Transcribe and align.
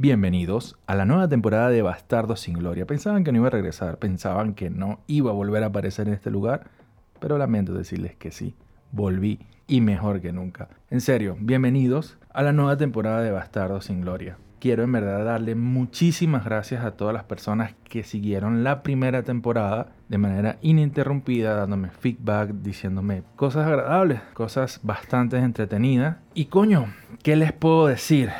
Bienvenidos 0.00 0.78
a 0.86 0.94
la 0.94 1.04
nueva 1.04 1.26
temporada 1.26 1.70
de 1.70 1.82
Bastardos 1.82 2.38
sin 2.38 2.54
Gloria. 2.54 2.86
Pensaban 2.86 3.24
que 3.24 3.32
no 3.32 3.38
iba 3.38 3.48
a 3.48 3.50
regresar, 3.50 3.98
pensaban 3.98 4.54
que 4.54 4.70
no 4.70 5.00
iba 5.08 5.32
a 5.32 5.34
volver 5.34 5.64
a 5.64 5.66
aparecer 5.66 6.06
en 6.06 6.14
este 6.14 6.30
lugar, 6.30 6.70
pero 7.18 7.36
lamento 7.36 7.74
decirles 7.74 8.14
que 8.14 8.30
sí, 8.30 8.54
volví 8.92 9.40
y 9.66 9.80
mejor 9.80 10.20
que 10.20 10.32
nunca. 10.32 10.68
En 10.88 11.00
serio, 11.00 11.36
bienvenidos 11.40 12.16
a 12.32 12.44
la 12.44 12.52
nueva 12.52 12.76
temporada 12.76 13.22
de 13.22 13.32
Bastardos 13.32 13.86
sin 13.86 14.02
Gloria. 14.02 14.38
Quiero 14.60 14.84
en 14.84 14.92
verdad 14.92 15.24
darle 15.24 15.56
muchísimas 15.56 16.44
gracias 16.44 16.84
a 16.84 16.92
todas 16.92 17.12
las 17.12 17.24
personas 17.24 17.74
que 17.82 18.04
siguieron 18.04 18.62
la 18.62 18.84
primera 18.84 19.24
temporada 19.24 19.88
de 20.08 20.18
manera 20.18 20.58
ininterrumpida, 20.62 21.56
dándome 21.56 21.90
feedback, 21.90 22.50
diciéndome 22.50 23.24
cosas 23.34 23.66
agradables, 23.66 24.20
cosas 24.34 24.78
bastante 24.84 25.38
entretenidas. 25.38 26.18
Y 26.34 26.44
coño, 26.44 26.86
¿qué 27.24 27.34
les 27.34 27.52
puedo 27.52 27.88
decir? 27.88 28.30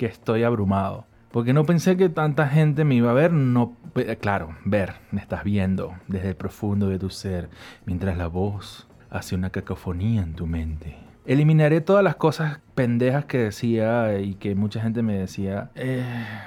Que 0.00 0.06
estoy 0.06 0.44
abrumado. 0.44 1.04
Porque 1.30 1.52
no 1.52 1.66
pensé 1.66 1.98
que 1.98 2.08
tanta 2.08 2.48
gente 2.48 2.86
me 2.86 2.94
iba 2.94 3.10
a 3.10 3.12
ver, 3.12 3.32
no, 3.32 3.76
claro, 4.18 4.56
ver, 4.64 4.94
me 5.10 5.20
estás 5.20 5.44
viendo 5.44 5.92
desde 6.08 6.30
el 6.30 6.36
profundo 6.36 6.88
de 6.88 6.98
tu 6.98 7.10
ser, 7.10 7.50
mientras 7.84 8.16
la 8.16 8.26
voz 8.26 8.88
hace 9.10 9.34
una 9.34 9.50
cacofonía 9.50 10.22
en 10.22 10.32
tu 10.32 10.46
mente. 10.46 10.96
Eliminaré 11.26 11.82
todas 11.82 12.02
las 12.02 12.16
cosas 12.16 12.60
pendejas 12.80 13.26
que 13.26 13.36
decía 13.36 14.18
y 14.20 14.36
que 14.36 14.54
mucha 14.54 14.80
gente 14.80 15.02
me 15.02 15.18
decía, 15.18 15.68
eh, 15.74 16.02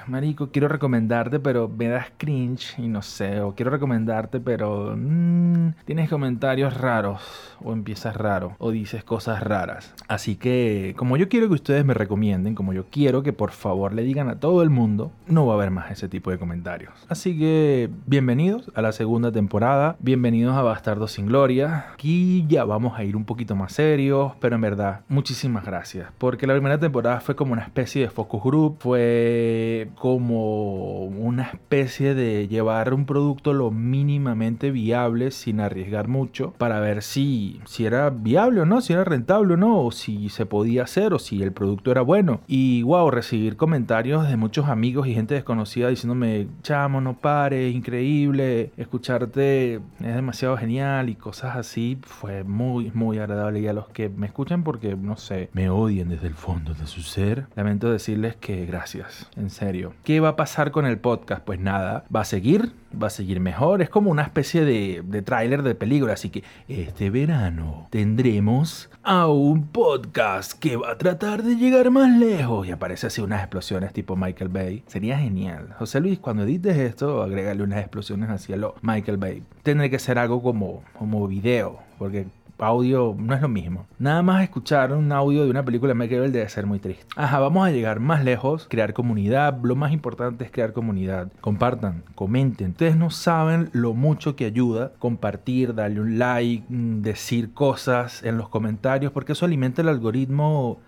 Marico, 0.08 0.50
quiero 0.50 0.66
recomendarte, 0.66 1.38
pero 1.38 1.68
me 1.68 1.86
das 1.86 2.08
cringe 2.16 2.76
y 2.76 2.88
no 2.88 3.02
sé, 3.02 3.40
o 3.40 3.54
quiero 3.54 3.70
recomendarte, 3.70 4.40
pero 4.40 4.96
mmm, 4.96 5.74
tienes 5.84 6.10
comentarios 6.10 6.76
raros, 6.76 7.22
o 7.62 7.72
empiezas 7.72 8.16
raro, 8.16 8.56
o 8.58 8.72
dices 8.72 9.04
cosas 9.04 9.44
raras. 9.44 9.94
Así 10.08 10.34
que, 10.34 10.94
como 10.96 11.16
yo 11.16 11.28
quiero 11.28 11.46
que 11.46 11.54
ustedes 11.54 11.84
me 11.84 11.94
recomienden, 11.94 12.56
como 12.56 12.72
yo 12.72 12.86
quiero 12.90 13.22
que 13.22 13.32
por 13.32 13.52
favor 13.52 13.94
le 13.94 14.02
digan 14.02 14.28
a 14.28 14.40
todo 14.40 14.64
el 14.64 14.70
mundo, 14.70 15.12
no 15.28 15.46
va 15.46 15.52
a 15.52 15.56
haber 15.58 15.70
más 15.70 15.92
ese 15.92 16.08
tipo 16.08 16.32
de 16.32 16.38
comentarios. 16.38 16.94
Así 17.08 17.38
que, 17.38 17.90
bienvenidos 18.06 18.72
a 18.74 18.82
la 18.82 18.90
segunda 18.90 19.30
temporada, 19.30 19.94
bienvenidos 20.00 20.56
a 20.56 20.62
Bastardos 20.62 21.12
sin 21.12 21.26
Gloria. 21.26 21.92
Aquí 21.94 22.44
ya 22.48 22.64
vamos 22.64 22.98
a 22.98 23.04
ir 23.04 23.14
un 23.14 23.24
poquito 23.24 23.54
más 23.54 23.72
serios, 23.72 24.32
pero 24.40 24.56
en 24.56 24.62
verdad, 24.62 25.02
muchísimas 25.08 25.64
gracias 25.64 26.08
porque 26.24 26.46
la 26.46 26.54
primera 26.54 26.80
temporada 26.80 27.20
fue 27.20 27.36
como 27.36 27.52
una 27.52 27.64
especie 27.64 28.00
de 28.00 28.08
focus 28.08 28.42
group, 28.42 28.76
fue 28.78 29.90
como 29.94 31.04
una 31.04 31.42
especie 31.42 32.14
de 32.14 32.48
llevar 32.48 32.94
un 32.94 33.04
producto 33.04 33.52
lo 33.52 33.70
mínimamente 33.70 34.70
viable 34.70 35.30
sin 35.32 35.60
arriesgar 35.60 36.08
mucho 36.08 36.54
para 36.56 36.80
ver 36.80 37.02
si, 37.02 37.60
si 37.66 37.84
era 37.84 38.08
viable 38.08 38.62
o 38.62 38.64
no, 38.64 38.80
si 38.80 38.94
era 38.94 39.04
rentable 39.04 39.52
o 39.52 39.56
no, 39.58 39.84
o 39.84 39.92
si 39.92 40.30
se 40.30 40.46
podía 40.46 40.84
hacer 40.84 41.12
o 41.12 41.18
si 41.18 41.42
el 41.42 41.52
producto 41.52 41.90
era 41.90 42.00
bueno. 42.00 42.40
Y 42.46 42.82
wow, 42.84 43.10
recibir 43.10 43.58
comentarios 43.58 44.26
de 44.26 44.38
muchos 44.38 44.70
amigos 44.70 45.06
y 45.06 45.12
gente 45.12 45.34
desconocida 45.34 45.90
diciéndome, 45.90 46.48
chamo, 46.62 47.02
no 47.02 47.18
pare, 47.18 47.68
increíble, 47.68 48.72
escucharte 48.78 49.74
es 49.74 50.14
demasiado 50.14 50.56
genial 50.56 51.10
y 51.10 51.16
cosas 51.16 51.54
así, 51.56 51.98
fue 52.00 52.44
muy, 52.44 52.90
muy 52.94 53.18
agradable. 53.18 53.60
Y 53.60 53.66
a 53.66 53.74
los 53.74 53.90
que 53.90 54.08
me 54.08 54.26
escuchan 54.26 54.64
porque, 54.64 54.96
no 54.96 55.18
sé, 55.18 55.50
me 55.52 55.68
odian 55.68 56.03
desde 56.08 56.26
el 56.26 56.34
fondo 56.34 56.74
de 56.74 56.86
su 56.86 57.02
ser, 57.02 57.46
lamento 57.54 57.90
decirles 57.90 58.36
que 58.36 58.66
gracias, 58.66 59.28
en 59.36 59.50
serio. 59.50 59.94
¿Qué 60.04 60.20
va 60.20 60.30
a 60.30 60.36
pasar 60.36 60.70
con 60.70 60.86
el 60.86 60.98
podcast? 60.98 61.42
Pues 61.44 61.60
nada, 61.60 62.04
va 62.14 62.20
a 62.20 62.24
seguir, 62.24 62.72
va 63.00 63.08
a 63.08 63.10
seguir 63.10 63.40
mejor, 63.40 63.82
es 63.82 63.90
como 63.90 64.10
una 64.10 64.22
especie 64.22 64.64
de, 64.64 65.02
de 65.04 65.22
tráiler 65.22 65.62
de 65.62 65.74
película, 65.74 66.14
así 66.14 66.30
que 66.30 66.44
este 66.68 67.10
verano 67.10 67.88
tendremos 67.90 68.90
a 69.02 69.28
un 69.28 69.66
podcast 69.66 70.52
que 70.58 70.76
va 70.76 70.92
a 70.92 70.98
tratar 70.98 71.42
de 71.42 71.56
llegar 71.56 71.90
más 71.90 72.16
lejos 72.18 72.66
y 72.66 72.70
aparece 72.70 73.08
así 73.08 73.20
unas 73.20 73.40
explosiones 73.40 73.92
tipo 73.92 74.16
Michael 74.16 74.48
Bay. 74.48 74.82
Sería 74.86 75.18
genial. 75.18 75.74
José 75.78 76.00
Luis, 76.00 76.18
cuando 76.18 76.44
edites 76.44 76.76
esto, 76.76 77.22
agrégale 77.22 77.62
unas 77.62 77.80
explosiones 77.80 78.30
hacia 78.30 78.56
lo 78.56 78.74
Michael 78.80 79.18
Bay. 79.18 79.42
Tendré 79.62 79.90
que 79.90 79.98
ser 79.98 80.18
algo 80.18 80.42
como, 80.42 80.82
como 80.98 81.28
video, 81.28 81.80
porque 81.98 82.26
audio 82.58 83.14
no 83.18 83.34
es 83.34 83.40
lo 83.40 83.48
mismo. 83.48 83.86
Nada 83.98 84.22
más 84.22 84.42
escuchar 84.42 84.92
un 84.92 85.10
audio 85.12 85.44
de 85.44 85.50
una 85.50 85.64
película 85.64 85.90
de 85.90 85.98
Michael 85.98 86.32
debe 86.32 86.48
ser 86.48 86.66
muy 86.66 86.78
triste. 86.78 87.04
Ajá, 87.16 87.38
vamos 87.38 87.66
a 87.66 87.70
llegar 87.70 88.00
más 88.00 88.24
lejos, 88.24 88.66
crear 88.68 88.92
comunidad. 88.92 89.58
Lo 89.62 89.76
más 89.76 89.92
importante 89.92 90.44
es 90.44 90.50
crear 90.50 90.72
comunidad. 90.72 91.30
Compartan, 91.40 92.02
comenten. 92.14 92.70
Ustedes 92.70 92.96
no 92.96 93.10
saben 93.10 93.70
lo 93.72 93.94
mucho 93.94 94.36
que 94.36 94.44
ayuda 94.44 94.92
compartir, 94.98 95.74
darle 95.74 96.00
un 96.00 96.18
like, 96.18 96.64
mm, 96.68 97.02
decir 97.02 97.52
cosas 97.52 98.22
en 98.22 98.38
los 98.38 98.48
comentarios, 98.48 99.12
porque 99.12 99.32
eso 99.32 99.44
alimenta 99.44 99.82
el 99.82 99.88
algoritmo 99.88 100.78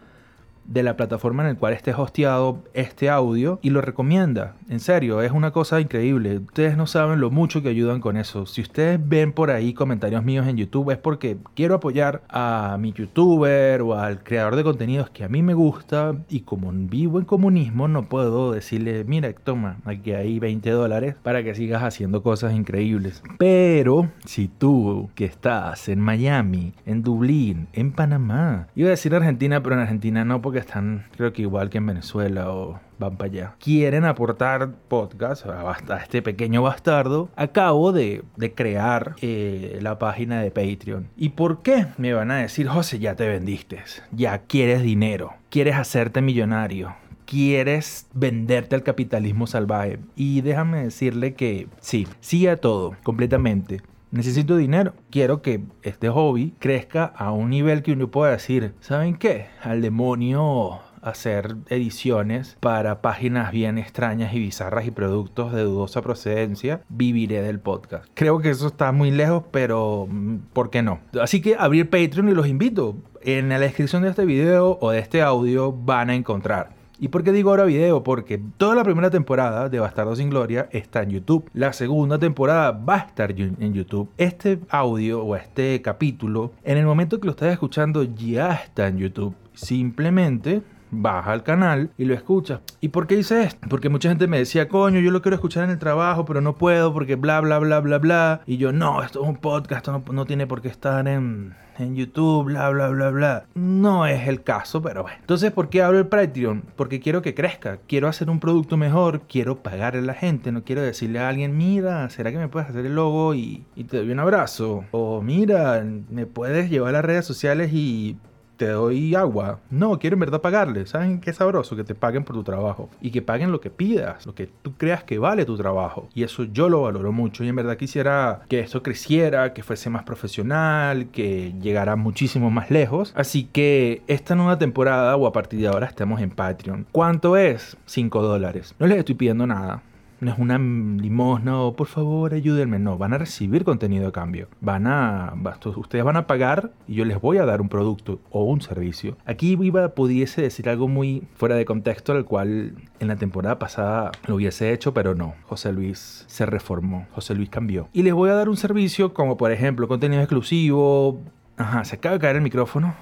de 0.66 0.82
la 0.82 0.96
plataforma 0.96 1.42
en 1.44 1.50
el 1.50 1.56
cual 1.56 1.72
esté 1.72 1.92
hosteado 1.94 2.62
este 2.74 3.08
audio 3.08 3.58
y 3.62 3.70
lo 3.70 3.80
recomienda. 3.80 4.54
En 4.68 4.80
serio, 4.80 5.22
es 5.22 5.32
una 5.32 5.50
cosa 5.50 5.80
increíble. 5.80 6.38
Ustedes 6.38 6.76
no 6.76 6.86
saben 6.86 7.20
lo 7.20 7.30
mucho 7.30 7.62
que 7.62 7.68
ayudan 7.68 8.00
con 8.00 8.16
eso. 8.16 8.46
Si 8.46 8.60
ustedes 8.60 9.00
ven 9.02 9.32
por 9.32 9.50
ahí 9.50 9.74
comentarios 9.74 10.24
míos 10.24 10.46
en 10.46 10.56
YouTube 10.56 10.90
es 10.90 10.98
porque 10.98 11.36
quiero 11.54 11.76
apoyar 11.76 12.22
a 12.28 12.76
mi 12.80 12.92
youtuber 12.92 13.82
o 13.82 13.94
al 13.94 14.22
creador 14.22 14.56
de 14.56 14.64
contenidos 14.64 15.10
que 15.10 15.24
a 15.24 15.28
mí 15.28 15.42
me 15.42 15.54
gusta 15.54 16.14
y 16.28 16.40
como 16.40 16.72
vivo 16.72 17.18
en 17.18 17.24
comunismo 17.24 17.88
no 17.88 18.08
puedo 18.08 18.52
decirle, 18.52 19.04
mira, 19.04 19.32
toma, 19.32 19.78
aquí 19.84 20.12
hay 20.12 20.38
20 20.38 20.70
dólares 20.70 21.14
para 21.22 21.42
que 21.42 21.54
sigas 21.54 21.82
haciendo 21.82 22.22
cosas 22.22 22.54
increíbles. 22.54 23.22
Pero 23.38 24.10
si 24.24 24.48
tú 24.48 25.10
que 25.14 25.24
estás 25.24 25.88
en 25.88 26.00
Miami, 26.00 26.72
en 26.84 27.02
Dublín, 27.02 27.68
en 27.72 27.92
Panamá, 27.92 28.68
iba 28.74 28.88
a 28.88 28.90
decir 28.90 29.14
Argentina, 29.14 29.62
pero 29.62 29.76
en 29.76 29.82
Argentina 29.82 30.24
no 30.24 30.42
porque 30.42 30.55
están, 30.58 31.06
creo 31.16 31.32
que 31.32 31.42
igual 31.42 31.70
que 31.70 31.78
en 31.78 31.86
Venezuela 31.86 32.50
o 32.50 32.80
van 32.98 33.16
para 33.16 33.30
allá. 33.30 33.54
Quieren 33.58 34.04
aportar 34.04 34.72
podcast 34.88 35.46
a 35.46 35.98
este 36.02 36.22
pequeño 36.22 36.62
bastardo. 36.62 37.28
Acabo 37.36 37.92
de, 37.92 38.22
de 38.36 38.54
crear 38.54 39.16
eh, 39.20 39.78
la 39.82 39.98
página 39.98 40.40
de 40.40 40.50
Patreon. 40.50 41.08
¿Y 41.16 41.30
por 41.30 41.62
qué? 41.62 41.86
Me 41.98 42.12
van 42.12 42.30
a 42.30 42.38
decir, 42.38 42.68
José, 42.68 42.98
ya 42.98 43.14
te 43.16 43.28
vendiste. 43.28 43.82
Ya 44.12 44.38
quieres 44.38 44.82
dinero. 44.82 45.34
Quieres 45.50 45.76
hacerte 45.76 46.22
millonario 46.22 46.94
quieres 47.26 48.06
venderte 48.14 48.76
al 48.76 48.82
capitalismo 48.82 49.46
salvaje. 49.46 49.98
Y 50.14 50.40
déjame 50.40 50.84
decirle 50.84 51.34
que 51.34 51.66
sí, 51.80 52.06
sí 52.20 52.46
a 52.46 52.56
todo, 52.56 52.96
completamente. 53.02 53.80
Necesito 54.10 54.56
dinero. 54.56 54.94
Quiero 55.10 55.42
que 55.42 55.62
este 55.82 56.08
hobby 56.08 56.54
crezca 56.58 57.04
a 57.04 57.32
un 57.32 57.50
nivel 57.50 57.82
que 57.82 57.92
uno 57.92 58.10
pueda 58.10 58.32
decir, 58.32 58.74
¿saben 58.80 59.16
qué? 59.16 59.46
Al 59.62 59.82
demonio 59.82 60.80
hacer 61.02 61.56
ediciones 61.68 62.56
para 62.60 63.00
páginas 63.00 63.52
bien 63.52 63.78
extrañas 63.78 64.34
y 64.34 64.40
bizarras 64.40 64.86
y 64.86 64.90
productos 64.90 65.52
de 65.52 65.62
dudosa 65.62 66.02
procedencia, 66.02 66.82
viviré 66.88 67.42
del 67.42 67.60
podcast. 67.60 68.06
Creo 68.14 68.40
que 68.40 68.50
eso 68.50 68.66
está 68.66 68.90
muy 68.92 69.10
lejos, 69.12 69.44
pero 69.52 70.08
mm, 70.10 70.36
¿por 70.52 70.70
qué 70.70 70.82
no? 70.82 71.00
Así 71.20 71.40
que 71.40 71.56
abrir 71.58 71.88
Patreon 71.90 72.28
y 72.28 72.34
los 72.34 72.48
invito. 72.48 72.96
En 73.22 73.48
la 73.48 73.58
descripción 73.58 74.02
de 74.02 74.10
este 74.10 74.24
video 74.24 74.78
o 74.80 74.90
de 74.90 74.98
este 74.98 75.22
audio 75.22 75.72
van 75.72 76.10
a 76.10 76.14
encontrar 76.14 76.75
¿Y 76.98 77.08
por 77.08 77.22
qué 77.22 77.32
digo 77.32 77.50
ahora 77.50 77.64
video? 77.64 78.02
Porque 78.02 78.40
toda 78.56 78.74
la 78.74 78.82
primera 78.82 79.10
temporada 79.10 79.68
de 79.68 79.78
Bastardo 79.78 80.16
sin 80.16 80.30
Gloria 80.30 80.68
está 80.72 81.02
en 81.02 81.10
YouTube. 81.10 81.50
La 81.52 81.74
segunda 81.74 82.18
temporada 82.18 82.70
va 82.70 82.94
a 82.94 82.98
estar 83.00 83.32
en 83.32 83.74
YouTube. 83.74 84.08
Este 84.16 84.60
audio 84.70 85.22
o 85.22 85.36
este 85.36 85.82
capítulo, 85.82 86.52
en 86.64 86.78
el 86.78 86.86
momento 86.86 87.20
que 87.20 87.26
lo 87.26 87.32
estás 87.32 87.52
escuchando, 87.52 88.02
ya 88.02 88.54
está 88.54 88.88
en 88.88 88.96
YouTube. 88.96 89.34
Simplemente 89.52 90.62
baja 90.90 91.32
al 91.32 91.42
canal 91.42 91.90
y 91.98 92.04
lo 92.04 92.14
escucha. 92.14 92.60
¿Y 92.80 92.88
por 92.88 93.06
qué 93.06 93.16
hice 93.16 93.42
esto? 93.42 93.68
Porque 93.68 93.88
mucha 93.88 94.08
gente 94.08 94.26
me 94.26 94.38
decía, 94.38 94.68
coño, 94.68 95.00
yo 95.00 95.10
lo 95.10 95.22
quiero 95.22 95.34
escuchar 95.34 95.64
en 95.64 95.70
el 95.70 95.78
trabajo, 95.78 96.24
pero 96.24 96.40
no 96.40 96.56
puedo 96.56 96.92
porque 96.92 97.16
bla, 97.16 97.40
bla, 97.40 97.58
bla, 97.58 97.80
bla, 97.80 97.98
bla. 97.98 98.40
Y 98.46 98.56
yo, 98.56 98.72
no, 98.72 99.02
esto 99.02 99.22
es 99.22 99.28
un 99.28 99.36
podcast, 99.36 99.86
esto 99.86 100.02
no, 100.12 100.24
tiene 100.24 100.46
por 100.46 100.62
qué 100.62 100.68
estar 100.68 101.06
en, 101.08 101.54
en 101.78 101.96
YouTube, 101.96 102.46
bla, 102.46 102.68
bla, 102.70 102.88
bla, 102.88 103.10
bla. 103.10 103.44
No 103.54 104.06
es 104.06 104.28
el 104.28 104.42
caso, 104.42 104.82
pero 104.82 105.02
bueno. 105.02 105.18
Entonces, 105.20 105.52
¿por 105.52 105.68
qué 105.68 105.82
abro 105.82 105.98
el 105.98 106.06
Patreon? 106.06 106.64
Porque 106.76 107.00
quiero 107.00 107.22
que 107.22 107.34
crezca, 107.34 107.78
quiero 107.86 108.08
hacer 108.08 108.30
un 108.30 108.40
producto 108.40 108.76
mejor, 108.76 109.22
quiero 109.28 109.62
pagarle 109.62 110.00
a 110.00 110.04
la 110.04 110.14
gente, 110.14 110.52
no 110.52 110.64
quiero 110.64 110.82
decirle 110.82 111.18
a 111.18 111.28
alguien, 111.28 111.56
mira, 111.56 112.08
¿será 112.10 112.30
que 112.30 112.38
me 112.38 112.48
puedes 112.48 112.68
hacer 112.68 112.86
el 112.86 112.94
logo 112.94 113.34
y, 113.34 113.64
y 113.74 113.84
te 113.84 113.98
doy 113.98 114.10
un 114.10 114.20
abrazo? 114.20 114.84
O 114.90 115.22
mira, 115.22 115.84
me 116.10 116.26
puedes 116.26 116.70
llevar 116.70 116.90
a 116.90 116.92
las 116.98 117.04
redes 117.04 117.24
sociales 117.24 117.72
y 117.72 118.16
te 118.56 118.68
doy 118.68 119.14
agua. 119.14 119.60
No, 119.70 119.98
quiero 119.98 120.14
en 120.14 120.20
verdad 120.20 120.40
pagarle. 120.40 120.86
¿Saben 120.86 121.20
qué 121.20 121.32
sabroso? 121.32 121.76
Que 121.76 121.84
te 121.84 121.94
paguen 121.94 122.24
por 122.24 122.36
tu 122.36 122.42
trabajo. 122.42 122.88
Y 123.00 123.10
que 123.10 123.22
paguen 123.22 123.52
lo 123.52 123.60
que 123.60 123.70
pidas, 123.70 124.26
lo 124.26 124.34
que 124.34 124.48
tú 124.62 124.74
creas 124.76 125.04
que 125.04 125.18
vale 125.18 125.44
tu 125.44 125.56
trabajo. 125.56 126.08
Y 126.14 126.22
eso 126.22 126.44
yo 126.44 126.68
lo 126.68 126.82
valoro 126.82 127.12
mucho. 127.12 127.44
Y 127.44 127.48
en 127.48 127.56
verdad 127.56 127.76
quisiera 127.76 128.42
que 128.48 128.60
esto 128.60 128.82
creciera, 128.82 129.52
que 129.52 129.62
fuese 129.62 129.90
más 129.90 130.04
profesional, 130.04 131.08
que 131.10 131.52
llegara 131.60 131.96
muchísimo 131.96 132.50
más 132.50 132.70
lejos. 132.70 133.12
Así 133.16 133.44
que 133.44 134.02
esta 134.06 134.34
nueva 134.34 134.58
temporada 134.58 135.16
o 135.16 135.26
a 135.26 135.32
partir 135.32 135.60
de 135.60 135.68
ahora 135.68 135.86
estamos 135.86 136.20
en 136.20 136.30
Patreon. 136.30 136.86
¿Cuánto 136.92 137.36
es? 137.36 137.76
5 137.86 138.22
dólares. 138.22 138.74
No 138.78 138.86
les 138.86 138.98
estoy 138.98 139.14
pidiendo 139.14 139.46
nada 139.46 139.82
No 140.20 140.32
es 140.32 140.38
una 140.38 140.58
limosna 140.58 141.60
o 141.60 141.76
por 141.76 141.88
favor 141.88 142.32
ayúdenme. 142.32 142.78
No, 142.78 142.96
van 142.96 143.12
a 143.12 143.18
recibir 143.18 143.64
contenido 143.64 144.08
a 144.08 144.12
cambio. 144.12 144.48
Van 144.60 144.86
a, 144.86 145.34
ustedes 145.76 146.04
van 146.04 146.16
a 146.16 146.26
pagar 146.26 146.72
y 146.88 146.94
yo 146.94 147.04
les 147.04 147.20
voy 147.20 147.38
a 147.38 147.44
dar 147.44 147.60
un 147.60 147.68
producto 147.68 148.20
o 148.30 148.44
un 148.44 148.62
servicio. 148.62 149.16
Aquí 149.26 149.58
iba, 149.60 149.88
pudiese 149.90 150.42
decir 150.42 150.68
algo 150.68 150.88
muy 150.88 151.24
fuera 151.34 151.56
de 151.56 151.64
contexto, 151.64 152.12
al 152.12 152.24
cual 152.24 152.74
en 152.98 153.08
la 153.08 153.16
temporada 153.16 153.58
pasada 153.58 154.12
lo 154.26 154.36
hubiese 154.36 154.72
hecho, 154.72 154.94
pero 154.94 155.14
no. 155.14 155.34
José 155.44 155.72
Luis 155.72 156.24
se 156.28 156.46
reformó, 156.46 157.06
José 157.12 157.34
Luis 157.34 157.50
cambió. 157.50 157.88
Y 157.92 158.02
les 158.02 158.14
voy 158.14 158.30
a 158.30 158.34
dar 158.34 158.48
un 158.48 158.56
servicio 158.56 159.12
como 159.12 159.36
por 159.36 159.52
ejemplo 159.52 159.86
contenido 159.86 160.22
exclusivo. 160.22 161.20
Ajá, 161.58 161.84
se 161.84 161.96
acaba 161.96 162.14
de 162.14 162.20
caer 162.20 162.36
el 162.36 162.42
micrófono. 162.42 162.94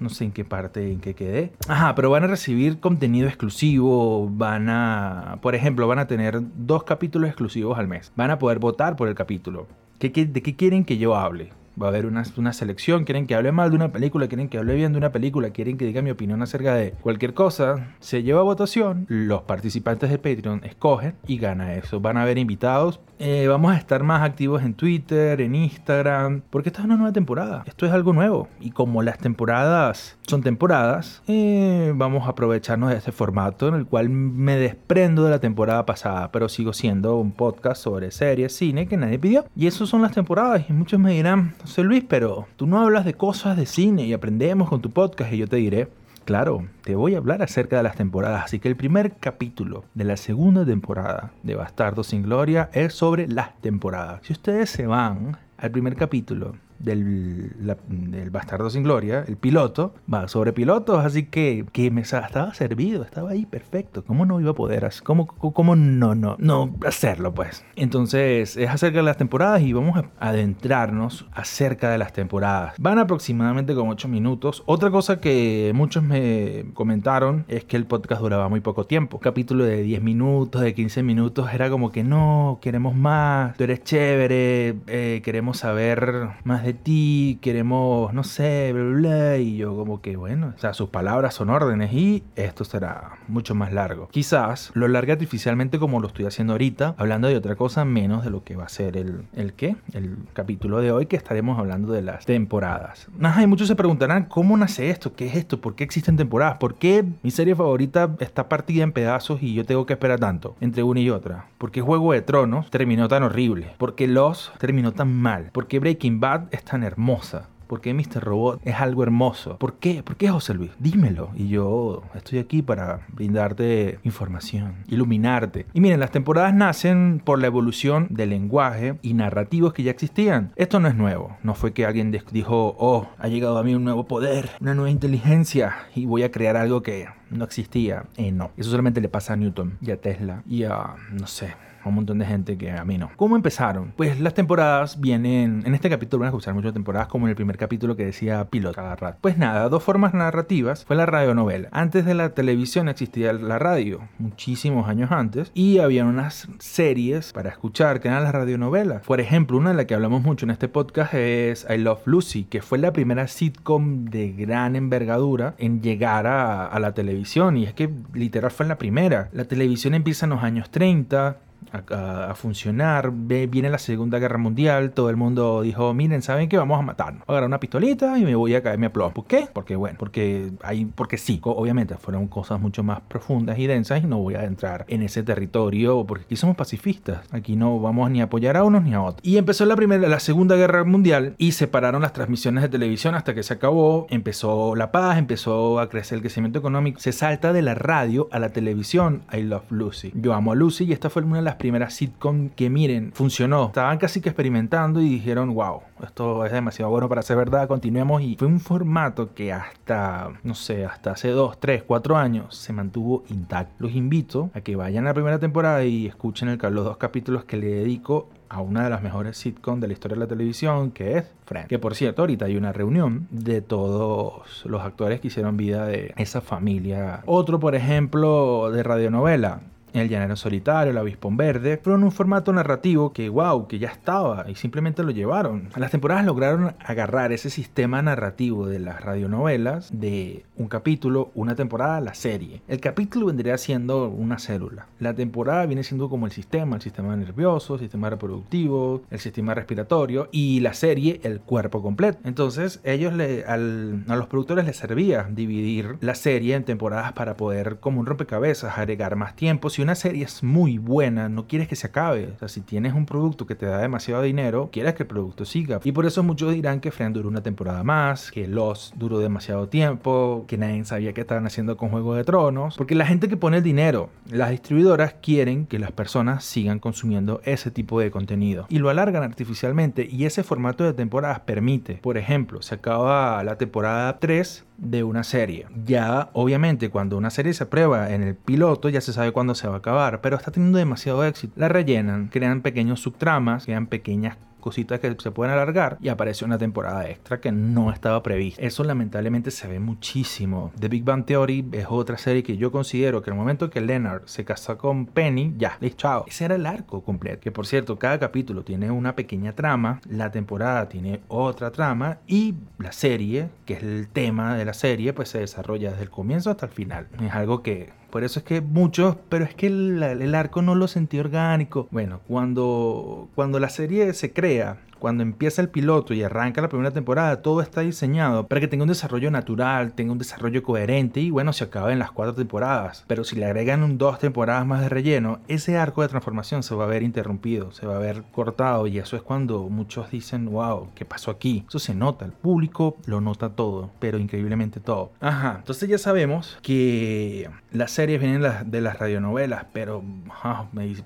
No 0.00 0.08
sé 0.08 0.24
en 0.24 0.32
qué 0.32 0.44
parte, 0.44 0.92
en 0.92 1.00
qué 1.00 1.14
quedé. 1.14 1.52
Ajá, 1.68 1.94
pero 1.94 2.10
van 2.10 2.24
a 2.24 2.26
recibir 2.26 2.80
contenido 2.80 3.28
exclusivo. 3.28 4.28
Van 4.30 4.68
a, 4.68 5.38
por 5.42 5.54
ejemplo, 5.54 5.86
van 5.88 5.98
a 5.98 6.06
tener 6.06 6.40
dos 6.56 6.84
capítulos 6.84 7.28
exclusivos 7.28 7.78
al 7.78 7.88
mes. 7.88 8.12
Van 8.16 8.30
a 8.30 8.38
poder 8.38 8.58
votar 8.58 8.96
por 8.96 9.08
el 9.08 9.14
capítulo. 9.14 9.66
¿De 9.98 10.12
qué 10.12 10.56
quieren 10.56 10.84
que 10.84 10.98
yo 10.98 11.16
hable? 11.16 11.50
Va 11.80 11.86
a 11.86 11.88
haber 11.90 12.06
una, 12.06 12.22
una, 12.38 12.54
selección, 12.54 13.04
quieren 13.04 13.26
que 13.26 13.34
hable 13.34 13.52
mal 13.52 13.68
de 13.68 13.76
una 13.76 13.92
película, 13.92 14.28
quieren 14.28 14.48
que 14.48 14.56
hable 14.56 14.74
bien 14.74 14.92
de 14.92 14.98
una 14.98 15.12
película, 15.12 15.50
quieren 15.50 15.76
que 15.76 15.84
diga 15.84 16.00
mi 16.00 16.10
opinión 16.10 16.40
acerca 16.40 16.74
de 16.74 16.92
cualquier 16.92 17.34
cosa. 17.34 17.94
Se 18.00 18.22
lleva 18.22 18.40
a 18.40 18.44
votación, 18.44 19.04
los 19.08 19.42
participantes 19.42 20.08
de 20.08 20.16
Patreon 20.16 20.64
escogen 20.64 21.16
y 21.26 21.36
gana 21.36 21.74
eso. 21.74 22.00
Van 22.00 22.16
a 22.16 22.22
haber 22.22 22.38
invitados. 22.38 23.00
Eh, 23.18 23.46
vamos 23.48 23.72
a 23.72 23.78
estar 23.78 24.02
más 24.02 24.22
activos 24.22 24.62
en 24.62 24.74
Twitter, 24.74 25.40
en 25.40 25.54
Instagram, 25.54 26.42
porque 26.50 26.68
esta 26.68 26.80
es 26.80 26.84
una 26.84 26.96
nueva 26.96 27.12
temporada. 27.12 27.64
Esto 27.66 27.86
es 27.86 27.92
algo 27.92 28.12
nuevo. 28.12 28.48
Y 28.60 28.70
como 28.70 29.02
las 29.02 29.18
temporadas 29.18 30.18
son 30.26 30.42
temporadas, 30.42 31.22
eh, 31.26 31.92
vamos 31.94 32.26
a 32.26 32.30
aprovecharnos 32.30 32.90
de 32.90 32.96
este 32.96 33.12
formato 33.12 33.68
en 33.68 33.74
el 33.74 33.86
cual 33.86 34.10
me 34.10 34.56
desprendo 34.56 35.24
de 35.24 35.30
la 35.30 35.40
temporada 35.40 35.86
pasada, 35.86 36.30
pero 36.30 36.48
sigo 36.48 36.72
siendo 36.72 37.16
un 37.16 37.32
podcast 37.32 37.82
sobre 37.82 38.10
series, 38.10 38.54
cine 38.54 38.86
que 38.86 38.96
nadie 38.98 39.18
pidió. 39.18 39.46
Y 39.56 39.66
eso 39.66 39.86
son 39.86 40.02
las 40.02 40.12
temporadas. 40.12 40.68
Y 40.68 40.72
muchos 40.74 41.00
me 41.00 41.12
dirán, 41.12 41.54
José 41.62 41.84
Luis, 41.84 42.04
pero 42.06 42.46
tú 42.56 42.66
no 42.66 42.80
hablas 42.80 43.04
de 43.06 43.14
cosas 43.14 43.56
de 43.56 43.66
cine 43.66 44.04
y 44.04 44.12
aprendemos 44.12 44.68
con 44.68 44.82
tu 44.82 44.90
podcast 44.90 45.32
y 45.32 45.38
yo 45.38 45.48
te 45.48 45.56
diré, 45.56 45.88
claro, 46.26 46.66
te 46.82 46.96
voy 46.96 47.14
a 47.14 47.18
hablar 47.18 47.40
acerca 47.40 47.78
de 47.78 47.84
las 47.84 47.96
temporadas. 47.96 48.44
Así 48.44 48.58
que 48.58 48.68
el 48.68 48.76
primer 48.76 49.14
capítulo 49.18 49.84
de 49.94 50.04
la 50.04 50.18
segunda 50.18 50.66
temporada 50.66 51.30
de 51.42 51.54
Bastardo 51.54 52.04
sin 52.04 52.22
Gloria 52.22 52.68
es 52.74 52.92
sobre 52.92 53.28
las 53.28 53.58
temporadas. 53.62 54.20
Si 54.24 54.34
ustedes 54.34 54.68
se 54.68 54.86
van 54.86 55.38
al 55.56 55.70
primer 55.70 55.96
capítulo 55.96 56.56
del, 56.78 58.30
Bastardo 58.30 58.70
sin 58.70 58.82
Gloria, 58.82 59.24
el 59.26 59.36
piloto, 59.36 59.94
va 60.12 60.28
sobre 60.28 60.52
pilotos, 60.52 61.04
así 61.04 61.24
que, 61.24 61.64
que 61.72 61.90
me 61.90 62.02
estaba 62.02 62.54
servido, 62.54 63.02
estaba 63.02 63.30
ahí 63.30 63.46
perfecto. 63.46 64.04
¿Cómo 64.04 64.26
no 64.26 64.40
iba 64.40 64.50
a 64.50 64.54
poder 64.54 64.76
¿Cómo, 65.02 65.26
cómo 65.26 65.76
no, 65.76 66.14
no, 66.14 66.36
no 66.38 66.74
hacerlo, 66.86 67.34
pues? 67.34 67.64
Entonces, 67.76 68.56
es 68.56 68.68
acerca 68.68 68.98
de 68.98 69.04
las 69.04 69.16
temporadas 69.16 69.62
y 69.62 69.72
vamos 69.72 69.96
a 69.96 70.10
adentrarnos 70.18 71.26
acerca 71.32 71.90
de 71.90 71.98
las 71.98 72.12
temporadas. 72.12 72.74
Van 72.78 72.98
aproximadamente 72.98 73.74
como 73.74 73.92
8 73.92 74.08
minutos. 74.08 74.62
Otra 74.66 74.90
cosa 74.90 75.20
que 75.20 75.72
muchos 75.74 76.02
me 76.02 76.66
comentaron 76.74 77.44
es 77.48 77.64
que 77.64 77.76
el 77.76 77.86
podcast 77.86 78.20
duraba 78.20 78.48
muy 78.48 78.60
poco 78.60 78.84
tiempo. 78.84 79.18
capítulo 79.18 79.64
de 79.64 79.82
10 79.82 80.02
minutos, 80.02 80.60
de 80.62 80.74
15 80.74 81.02
minutos, 81.02 81.48
era 81.52 81.70
como 81.70 81.90
que 81.90 82.04
no, 82.04 82.58
queremos 82.60 82.94
más, 82.94 83.56
tú 83.56 83.64
eres 83.64 83.82
chévere, 83.82 84.76
eh, 84.86 85.22
queremos 85.24 85.58
saber 85.58 86.28
más 86.44 86.65
de 86.66 86.74
ti, 86.74 87.38
queremos, 87.40 88.12
no 88.12 88.24
sé, 88.24 88.72
bla, 88.72 88.82
bla, 88.82 88.96
bla. 88.98 89.38
Y 89.38 89.56
yo 89.56 89.76
como 89.76 90.00
que, 90.00 90.16
bueno, 90.16 90.52
o 90.56 90.58
sea, 90.58 90.74
sus 90.74 90.90
palabras 90.90 91.34
son 91.34 91.50
órdenes 91.50 91.92
y 91.92 92.24
esto 92.34 92.64
será 92.64 93.12
mucho 93.28 93.54
más 93.54 93.72
largo. 93.72 94.08
Quizás 94.08 94.70
lo 94.74 94.88
largue 94.88 95.12
artificialmente 95.12 95.78
como 95.78 96.00
lo 96.00 96.08
estoy 96.08 96.26
haciendo 96.26 96.54
ahorita, 96.54 96.94
hablando 96.98 97.28
de 97.28 97.36
otra 97.36 97.56
cosa 97.56 97.84
menos 97.84 98.24
de 98.24 98.30
lo 98.30 98.44
que 98.44 98.56
va 98.56 98.64
a 98.64 98.68
ser 98.68 98.96
el, 98.96 99.22
el 99.34 99.54
qué, 99.54 99.76
el 99.92 100.16
capítulo 100.32 100.80
de 100.80 100.92
hoy 100.92 101.06
que 101.06 101.16
estaremos 101.16 101.58
hablando 101.58 101.92
de 101.92 102.02
las 102.02 102.26
temporadas. 102.26 103.08
Ajá, 103.22 103.42
y 103.42 103.46
muchos 103.46 103.68
se 103.68 103.76
preguntarán, 103.76 104.24
¿cómo 104.24 104.56
nace 104.56 104.90
esto? 104.90 105.14
¿Qué 105.14 105.26
es 105.26 105.36
esto? 105.36 105.60
¿Por 105.60 105.74
qué 105.74 105.84
existen 105.84 106.16
temporadas? 106.16 106.56
¿Por 106.58 106.74
qué 106.74 107.04
mi 107.22 107.30
serie 107.30 107.54
favorita 107.54 108.14
está 108.20 108.48
partida 108.48 108.82
en 108.82 108.92
pedazos 108.92 109.42
y 109.42 109.54
yo 109.54 109.64
tengo 109.64 109.86
que 109.86 109.92
esperar 109.92 110.18
tanto 110.18 110.56
entre 110.60 110.82
una 110.82 111.00
y 111.00 111.10
otra? 111.10 111.46
¿Por 111.58 111.70
qué 111.70 111.80
Juego 111.80 112.12
de 112.12 112.22
Tronos 112.22 112.70
terminó 112.70 113.08
tan 113.08 113.22
horrible? 113.22 113.74
¿Por 113.78 113.94
qué 113.94 114.06
Los 114.06 114.52
terminó 114.58 114.92
tan 114.92 115.12
mal? 115.12 115.50
¿Por 115.52 115.66
qué 115.66 115.78
Breaking 115.78 116.20
Bad 116.20 116.48
es 116.56 116.64
tan 116.64 116.82
hermosa? 116.82 117.48
¿Por 117.66 117.80
qué 117.80 117.92
Mr. 117.92 118.22
Robot 118.22 118.60
es 118.64 118.76
algo 118.76 119.02
hermoso? 119.02 119.58
¿Por 119.58 119.74
qué? 119.74 120.02
¿Por 120.02 120.16
qué 120.16 120.28
José 120.28 120.54
Luis? 120.54 120.70
Dímelo. 120.78 121.30
Y 121.34 121.48
yo 121.48 122.04
estoy 122.14 122.38
aquí 122.38 122.62
para 122.62 123.00
brindarte 123.08 123.98
información, 124.04 124.84
iluminarte. 124.86 125.66
Y 125.74 125.80
miren, 125.80 125.98
las 125.98 126.12
temporadas 126.12 126.54
nacen 126.54 127.20
por 127.24 127.40
la 127.40 127.48
evolución 127.48 128.06
del 128.10 128.30
lenguaje 128.30 128.98
y 129.02 129.14
narrativos 129.14 129.72
que 129.72 129.82
ya 129.82 129.90
existían. 129.90 130.52
Esto 130.54 130.78
no 130.78 130.88
es 130.88 130.94
nuevo. 130.94 131.36
No 131.42 131.54
fue 131.54 131.72
que 131.72 131.84
alguien 131.84 132.16
dijo, 132.30 132.76
oh, 132.78 133.08
ha 133.18 133.28
llegado 133.28 133.58
a 133.58 133.64
mí 133.64 133.74
un 133.74 133.84
nuevo 133.84 134.06
poder, 134.06 134.50
una 134.60 134.74
nueva 134.74 134.90
inteligencia 134.90 135.74
y 135.94 136.06
voy 136.06 136.22
a 136.22 136.30
crear 136.30 136.56
algo 136.56 136.82
que 136.82 137.08
no 137.30 137.44
existía. 137.44 138.04
Eh, 138.16 138.30
no. 138.30 138.52
Eso 138.56 138.70
solamente 138.70 139.00
le 139.00 139.08
pasa 139.08 139.32
a 139.32 139.36
Newton 139.36 139.78
y 139.80 139.90
a 139.90 140.00
Tesla 140.00 140.42
y 140.46 140.62
a, 140.62 140.94
no 141.10 141.26
sé, 141.26 141.54
un 141.88 141.94
montón 141.94 142.18
de 142.18 142.26
gente 142.26 142.56
que 142.56 142.70
a 142.70 142.84
mí 142.84 142.98
no. 142.98 143.10
¿Cómo 143.16 143.36
empezaron? 143.36 143.92
Pues 143.96 144.20
las 144.20 144.34
temporadas 144.34 145.00
vienen, 145.00 145.62
en 145.64 145.74
este 145.74 145.90
capítulo 145.90 146.20
van 146.20 146.26
a 146.26 146.30
escuchar 146.30 146.54
muchas 146.54 146.72
temporadas 146.72 147.08
como 147.08 147.26
en 147.26 147.30
el 147.30 147.36
primer 147.36 147.56
capítulo 147.56 147.96
que 147.96 148.04
decía 148.04 148.44
piloto 148.46 148.74
cada 148.74 148.96
rato. 148.96 149.18
Pues 149.20 149.38
nada, 149.38 149.68
dos 149.68 149.82
formas 149.82 150.14
narrativas 150.14 150.84
fue 150.84 150.96
la 150.96 151.06
radionovela. 151.06 151.68
Antes 151.72 152.04
de 152.04 152.14
la 152.14 152.30
televisión 152.30 152.88
existía 152.88 153.32
la 153.32 153.58
radio, 153.58 154.00
muchísimos 154.18 154.88
años 154.88 155.12
antes, 155.12 155.50
y 155.54 155.78
había 155.78 156.04
unas 156.04 156.48
series 156.58 157.32
para 157.32 157.50
escuchar 157.50 158.00
que 158.00 158.08
eran 158.08 158.24
las 158.24 158.32
radionovelas. 158.32 159.02
Por 159.02 159.20
ejemplo, 159.20 159.56
una 159.56 159.70
de 159.70 159.76
la 159.76 159.86
que 159.86 159.94
hablamos 159.94 160.22
mucho 160.22 160.46
en 160.46 160.50
este 160.50 160.68
podcast 160.68 161.14
es 161.14 161.66
I 161.68 161.78
Love 161.78 162.06
Lucy, 162.06 162.44
que 162.44 162.62
fue 162.62 162.78
la 162.78 162.92
primera 162.92 163.28
sitcom 163.28 164.06
de 164.06 164.32
gran 164.32 164.76
envergadura 164.76 165.54
en 165.58 165.82
llegar 165.82 166.26
a, 166.26 166.66
a 166.66 166.80
la 166.80 166.92
televisión, 166.92 167.56
y 167.56 167.64
es 167.64 167.74
que 167.74 167.90
literal 168.12 168.50
fue 168.50 168.66
la 168.66 168.78
primera. 168.78 169.28
La 169.32 169.44
televisión 169.44 169.94
empieza 169.94 170.26
en 170.26 170.30
los 170.30 170.42
años 170.42 170.70
30, 170.70 171.36
a, 171.72 172.34
funcionar. 172.34 173.10
viene 173.12 173.70
la 173.70 173.78
Segunda 173.78 174.18
Guerra 174.18 174.38
Mundial, 174.38 174.92
todo 174.92 175.10
el 175.10 175.16
mundo 175.16 175.62
dijo, 175.62 175.92
miren, 175.94 176.22
¿saben 176.22 176.48
qué? 176.48 176.56
Vamos 176.56 176.78
a 176.78 176.82
matarnos. 176.82 177.24
Voy 177.26 177.34
a 177.34 177.38
agarrar 177.38 177.48
una 177.48 177.60
pistolita 177.60 178.18
y 178.18 178.24
me 178.24 178.34
voy 178.34 178.54
a 178.54 178.62
caerme 178.62 178.86
a 178.86 178.92
plomo. 178.92 179.12
¿Por 179.12 179.26
qué? 179.26 179.48
Porque 179.52 179.76
bueno, 179.76 179.96
porque 179.98 180.50
hay, 180.62 180.84
porque 180.86 181.18
sí, 181.18 181.40
obviamente 181.42 181.96
fueron 181.96 182.28
cosas 182.28 182.60
mucho 182.60 182.82
más 182.82 183.00
profundas 183.02 183.58
y 183.58 183.66
densas 183.66 184.02
y 184.02 184.06
no 184.06 184.18
voy 184.18 184.34
a 184.34 184.44
entrar 184.44 184.84
en 184.88 185.02
ese 185.02 185.22
territorio 185.22 186.04
porque 186.06 186.24
aquí 186.24 186.36
somos 186.36 186.56
pacifistas. 186.56 187.20
Aquí 187.30 187.56
no 187.56 187.80
vamos 187.80 188.10
ni 188.10 188.20
a 188.20 188.24
apoyar 188.24 188.56
a 188.56 188.64
unos 188.64 188.82
ni 188.82 188.94
a 188.94 189.02
otros. 189.02 189.20
Y 189.22 189.36
empezó 189.38 189.64
la 189.64 189.76
primera, 189.76 190.08
la 190.08 190.20
Segunda 190.20 190.56
Guerra 190.56 190.84
Mundial 190.84 191.34
y 191.38 191.52
separaron 191.52 192.02
las 192.02 192.12
transmisiones 192.12 192.62
de 192.62 192.68
televisión 192.68 193.14
hasta 193.14 193.34
que 193.34 193.42
se 193.42 193.54
acabó. 193.54 194.06
Empezó 194.10 194.74
la 194.74 194.92
paz, 194.92 195.18
empezó 195.18 195.80
a 195.80 195.88
crecer 195.88 196.16
el 196.16 196.22
crecimiento 196.22 196.58
económico. 196.58 197.00
Se 197.00 197.12
salta 197.12 197.52
de 197.52 197.62
la 197.62 197.74
radio 197.74 198.28
a 198.30 198.38
la 198.38 198.50
televisión. 198.50 199.22
I 199.32 199.42
Love 199.42 199.70
Lucy. 199.70 200.12
Yo 200.14 200.34
amo 200.34 200.52
a 200.52 200.54
Lucy 200.54 200.84
y 200.84 200.92
esta 200.92 201.10
fue 201.10 201.22
una 201.22 201.40
las 201.46 201.56
primera 201.56 201.88
sitcom 201.90 202.50
que 202.50 202.68
miren, 202.68 203.12
funcionó. 203.14 203.66
Estaban 203.66 203.98
casi 203.98 204.20
que 204.20 204.28
experimentando 204.28 205.00
y 205.00 205.08
dijeron, 205.08 205.54
wow, 205.54 205.80
esto 206.02 206.44
es 206.44 206.52
demasiado 206.52 206.90
bueno 206.90 207.08
para 207.08 207.22
ser 207.22 207.36
verdad, 207.36 207.68
continuemos. 207.68 208.20
Y 208.22 208.36
fue 208.36 208.48
un 208.48 208.60
formato 208.60 209.34
que 209.34 209.52
hasta, 209.52 210.30
no 210.42 210.54
sé, 210.54 210.84
hasta 210.84 211.12
hace 211.12 211.30
2, 211.30 211.58
3, 211.58 211.84
4 211.84 212.16
años 212.16 212.54
se 212.56 212.72
mantuvo 212.72 213.24
intacto. 213.30 213.74
Los 213.78 213.92
invito 213.92 214.50
a 214.54 214.60
que 214.60 214.76
vayan 214.76 215.04
a 215.06 215.10
la 215.10 215.14
primera 215.14 215.38
temporada 215.38 215.84
y 215.84 216.06
escuchen 216.06 216.48
el, 216.48 216.58
los 216.58 216.84
dos 216.84 216.96
capítulos 216.96 217.44
que 217.44 217.56
le 217.56 217.68
dedico 217.68 218.28
a 218.48 218.60
una 218.60 218.84
de 218.84 218.90
las 218.90 219.02
mejores 219.02 219.36
sitcoms 219.36 219.80
de 219.80 219.86
la 219.88 219.92
historia 219.92 220.14
de 220.14 220.20
la 220.20 220.26
televisión, 220.28 220.90
que 220.90 221.18
es 221.18 221.24
Friends. 221.46 221.68
Que 221.68 221.78
por 221.78 221.94
cierto, 221.94 222.22
ahorita 222.22 222.46
hay 222.46 222.56
una 222.56 222.72
reunión 222.72 223.28
de 223.30 223.60
todos 223.60 224.64
los 224.66 224.82
actores 224.82 225.20
que 225.20 225.28
hicieron 225.28 225.56
vida 225.56 225.86
de 225.86 226.12
esa 226.16 226.40
familia. 226.40 227.22
Otro, 227.26 227.60
por 227.60 227.74
ejemplo, 227.74 228.70
de 228.72 228.82
radionovela, 228.82 229.60
el 229.92 230.08
Llanero 230.08 230.36
Solitario, 230.36 230.90
El 230.90 230.98
Avispón 230.98 231.36
Verde, 231.36 231.78
fueron 231.82 232.04
un 232.04 232.12
formato 232.12 232.52
narrativo 232.52 233.12
que, 233.12 233.28
wow, 233.28 233.66
que 233.66 233.78
ya 233.78 233.88
estaba 233.88 234.48
y 234.48 234.54
simplemente 234.54 235.02
lo 235.02 235.10
llevaron. 235.10 235.70
Las 235.76 235.90
temporadas 235.90 236.24
lograron 236.24 236.74
agarrar 236.80 237.32
ese 237.32 237.50
sistema 237.50 238.02
narrativo 238.02 238.66
de 238.66 238.78
las 238.78 239.00
radionovelas 239.00 239.90
de 239.92 240.44
un 240.56 240.68
capítulo, 240.68 241.30
una 241.34 241.54
temporada, 241.54 242.00
la 242.00 242.14
serie. 242.14 242.62
El 242.68 242.80
capítulo 242.80 243.26
vendría 243.26 243.58
siendo 243.58 244.08
una 244.08 244.38
célula. 244.38 244.86
La 244.98 245.14
temporada 245.14 245.66
viene 245.66 245.82
siendo 245.82 246.08
como 246.08 246.26
el 246.26 246.32
sistema, 246.32 246.76
el 246.76 246.82
sistema 246.82 247.16
nervioso, 247.16 247.74
el 247.74 247.80
sistema 247.80 248.10
reproductivo, 248.10 249.02
el 249.10 249.18
sistema 249.18 249.54
respiratorio 249.54 250.28
y 250.32 250.60
la 250.60 250.74
serie 250.74 251.20
el 251.22 251.40
cuerpo 251.40 251.82
completo. 251.82 252.18
Entonces, 252.24 252.80
ellos 252.84 253.12
le, 253.12 253.44
a 253.44 253.56
los 253.56 254.26
productores 254.26 254.64
les 254.64 254.76
servía 254.76 255.28
dividir 255.30 255.96
la 256.00 256.14
serie 256.14 256.54
en 256.54 256.64
temporadas 256.64 257.12
para 257.12 257.36
poder, 257.36 257.78
como 257.80 258.00
un 258.00 258.06
rompecabezas, 258.06 258.78
agregar 258.78 259.16
más 259.16 259.36
tiempo 259.36 259.70
si 259.76 259.82
una 259.82 259.94
serie 259.94 260.24
es 260.24 260.42
muy 260.42 260.78
buena, 260.78 261.28
no 261.28 261.46
quieres 261.46 261.68
que 261.68 261.76
se 261.76 261.88
acabe. 261.88 262.30
O 262.34 262.38
sea, 262.38 262.48
si 262.48 262.62
tienes 262.62 262.94
un 262.94 263.04
producto 263.04 263.44
que 263.46 263.54
te 263.54 263.66
da 263.66 263.76
demasiado 263.76 264.22
dinero, 264.22 264.70
quieres 264.72 264.94
que 264.94 265.02
el 265.02 265.06
producto 265.06 265.44
siga. 265.44 265.80
Y 265.84 265.92
por 265.92 266.06
eso 266.06 266.22
muchos 266.22 266.54
dirán 266.54 266.80
que 266.80 266.90
Friends 266.90 267.12
duró 267.12 267.28
una 267.28 267.42
temporada 267.42 267.84
más, 267.84 268.30
que 268.30 268.48
Lost 268.48 268.94
duró 268.96 269.18
demasiado 269.18 269.68
tiempo, 269.68 270.46
que 270.48 270.56
nadie 270.56 270.82
sabía 270.86 271.12
qué 271.12 271.20
estaban 271.20 271.44
haciendo 271.44 271.76
con 271.76 271.90
Juego 271.90 272.14
de 272.14 272.24
Tronos. 272.24 272.78
Porque 272.78 272.94
la 272.94 273.04
gente 273.04 273.28
que 273.28 273.36
pone 273.36 273.58
el 273.58 273.62
dinero, 273.62 274.08
las 274.30 274.48
distribuidoras 274.48 275.12
quieren 275.20 275.66
que 275.66 275.78
las 275.78 275.92
personas 275.92 276.42
sigan 276.42 276.78
consumiendo 276.78 277.42
ese 277.44 277.70
tipo 277.70 278.00
de 278.00 278.10
contenido. 278.10 278.64
Y 278.70 278.78
lo 278.78 278.88
alargan 278.88 279.24
artificialmente. 279.24 280.08
Y 280.10 280.24
ese 280.24 280.42
formato 280.42 280.84
de 280.84 280.94
temporadas 280.94 281.40
permite, 281.40 281.96
por 281.96 282.16
ejemplo, 282.16 282.62
se 282.62 282.76
acaba 282.76 283.44
la 283.44 283.58
temporada 283.58 284.18
3 284.20 284.64
de 284.78 285.04
una 285.04 285.24
serie. 285.24 285.66
Ya, 285.84 286.30
obviamente, 286.32 286.90
cuando 286.90 287.16
una 287.16 287.30
serie 287.30 287.54
se 287.54 287.66
prueba 287.66 288.10
en 288.12 288.22
el 288.22 288.34
piloto, 288.34 288.88
ya 288.88 289.00
se 289.00 289.12
sabe 289.12 289.32
cuándo 289.32 289.54
se 289.54 289.68
va 289.68 289.74
a 289.74 289.78
acabar, 289.78 290.20
pero 290.20 290.36
está 290.36 290.50
teniendo 290.50 290.78
demasiado 290.78 291.24
éxito. 291.24 291.54
La 291.56 291.68
rellenan, 291.68 292.28
crean 292.28 292.62
pequeños 292.62 293.00
subtramas, 293.00 293.64
crean 293.64 293.86
pequeñas 293.86 294.36
cositas 294.66 294.98
que 294.98 295.14
se 295.16 295.30
pueden 295.30 295.54
alargar 295.54 295.96
y 296.00 296.08
aparece 296.08 296.44
una 296.44 296.58
temporada 296.58 297.08
extra 297.08 297.40
que 297.40 297.52
no 297.52 297.92
estaba 297.92 298.20
prevista. 298.20 298.60
Eso 298.60 298.82
lamentablemente 298.82 299.52
se 299.52 299.68
ve 299.68 299.78
muchísimo. 299.78 300.72
The 300.76 300.88
Big 300.88 301.04
Bang 301.04 301.24
Theory 301.24 301.68
es 301.70 301.86
otra 301.88 302.18
serie 302.18 302.42
que 302.42 302.56
yo 302.56 302.72
considero 302.72 303.22
que 303.22 303.30
el 303.30 303.36
momento 303.36 303.70
que 303.70 303.80
Leonard 303.80 304.22
se 304.26 304.44
casó 304.44 304.76
con 304.76 305.06
Penny, 305.06 305.54
ya, 305.56 305.76
listo, 305.80 305.98
chao. 305.98 306.24
Ese 306.26 306.46
era 306.46 306.56
el 306.56 306.66
arco 306.66 307.04
completo. 307.04 307.42
Que 307.42 307.52
por 307.52 307.64
cierto, 307.64 307.96
cada 307.96 308.18
capítulo 308.18 308.64
tiene 308.64 308.90
una 308.90 309.14
pequeña 309.14 309.52
trama, 309.52 310.00
la 310.10 310.32
temporada 310.32 310.88
tiene 310.88 311.20
otra 311.28 311.70
trama 311.70 312.18
y 312.26 312.56
la 312.78 312.90
serie, 312.90 313.50
que 313.66 313.74
es 313.74 313.84
el 313.84 314.08
tema 314.08 314.56
de 314.56 314.64
la 314.64 314.74
serie, 314.74 315.12
pues 315.12 315.28
se 315.28 315.38
desarrolla 315.38 315.92
desde 315.92 316.02
el 316.02 316.10
comienzo 316.10 316.50
hasta 316.50 316.66
el 316.66 316.72
final. 316.72 317.06
Es 317.20 317.32
algo 317.32 317.62
que 317.62 317.92
por 318.16 318.24
eso 318.24 318.38
es 318.38 318.46
que 318.46 318.62
muchos, 318.62 319.14
pero 319.28 319.44
es 319.44 319.54
que 319.54 319.66
el, 319.66 320.34
arco 320.34 320.62
no 320.62 320.74
lo 320.74 320.88
sentí 320.88 321.18
orgánico. 321.18 321.86
Bueno, 321.90 322.22
cuando, 322.26 323.28
cuando 323.34 323.60
la 323.60 323.68
serie 323.68 324.10
se 324.14 324.32
crea, 324.32 324.78
cuando 324.98 325.22
empieza 325.22 325.62
el 325.62 325.68
piloto 325.68 326.14
y 326.14 326.22
arranca 326.22 326.62
la 326.62 326.68
primera 326.68 326.90
temporada, 326.90 327.42
todo 327.42 327.60
está 327.60 327.80
diseñado 327.82 328.46
para 328.46 328.60
que 328.60 328.68
tenga 328.68 328.84
un 328.84 328.88
desarrollo 328.88 329.30
natural, 329.30 329.92
tenga 329.92 330.12
un 330.12 330.18
desarrollo 330.18 330.62
coherente 330.62 331.20
y 331.20 331.30
bueno, 331.30 331.52
se 331.52 331.64
acabe 331.64 331.92
en 331.92 331.98
las 331.98 332.10
cuatro 332.10 332.34
temporadas. 332.34 333.04
Pero 333.06 333.24
si 333.24 333.36
le 333.36 333.46
agregan 333.46 333.82
un, 333.82 333.98
dos 333.98 334.18
temporadas 334.18 334.66
más 334.66 334.80
de 334.80 334.88
relleno, 334.88 335.40
ese 335.48 335.76
arco 335.76 336.02
de 336.02 336.08
transformación 336.08 336.62
se 336.62 336.74
va 336.74 336.84
a 336.84 336.88
ver 336.88 337.02
interrumpido, 337.02 337.72
se 337.72 337.86
va 337.86 337.96
a 337.96 338.00
ver 338.00 338.24
cortado 338.32 338.86
y 338.86 338.98
eso 338.98 339.16
es 339.16 339.22
cuando 339.22 339.68
muchos 339.68 340.10
dicen, 340.10 340.46
wow, 340.46 340.88
¿qué 340.94 341.04
pasó 341.04 341.30
aquí? 341.30 341.64
Eso 341.68 341.78
se 341.78 341.94
nota, 341.94 342.24
el 342.24 342.32
público 342.32 342.96
lo 343.06 343.20
nota 343.20 343.50
todo, 343.50 343.90
pero 343.98 344.18
increíblemente 344.18 344.80
todo. 344.80 345.12
Ajá, 345.20 345.56
entonces 345.58 345.88
ya 345.88 345.98
sabemos 345.98 346.58
que 346.62 347.48
las 347.72 347.90
series 347.90 348.20
vienen 348.20 348.42
de 348.66 348.80
las 348.80 348.98
radionovelas, 348.98 349.66
pero 349.72 350.02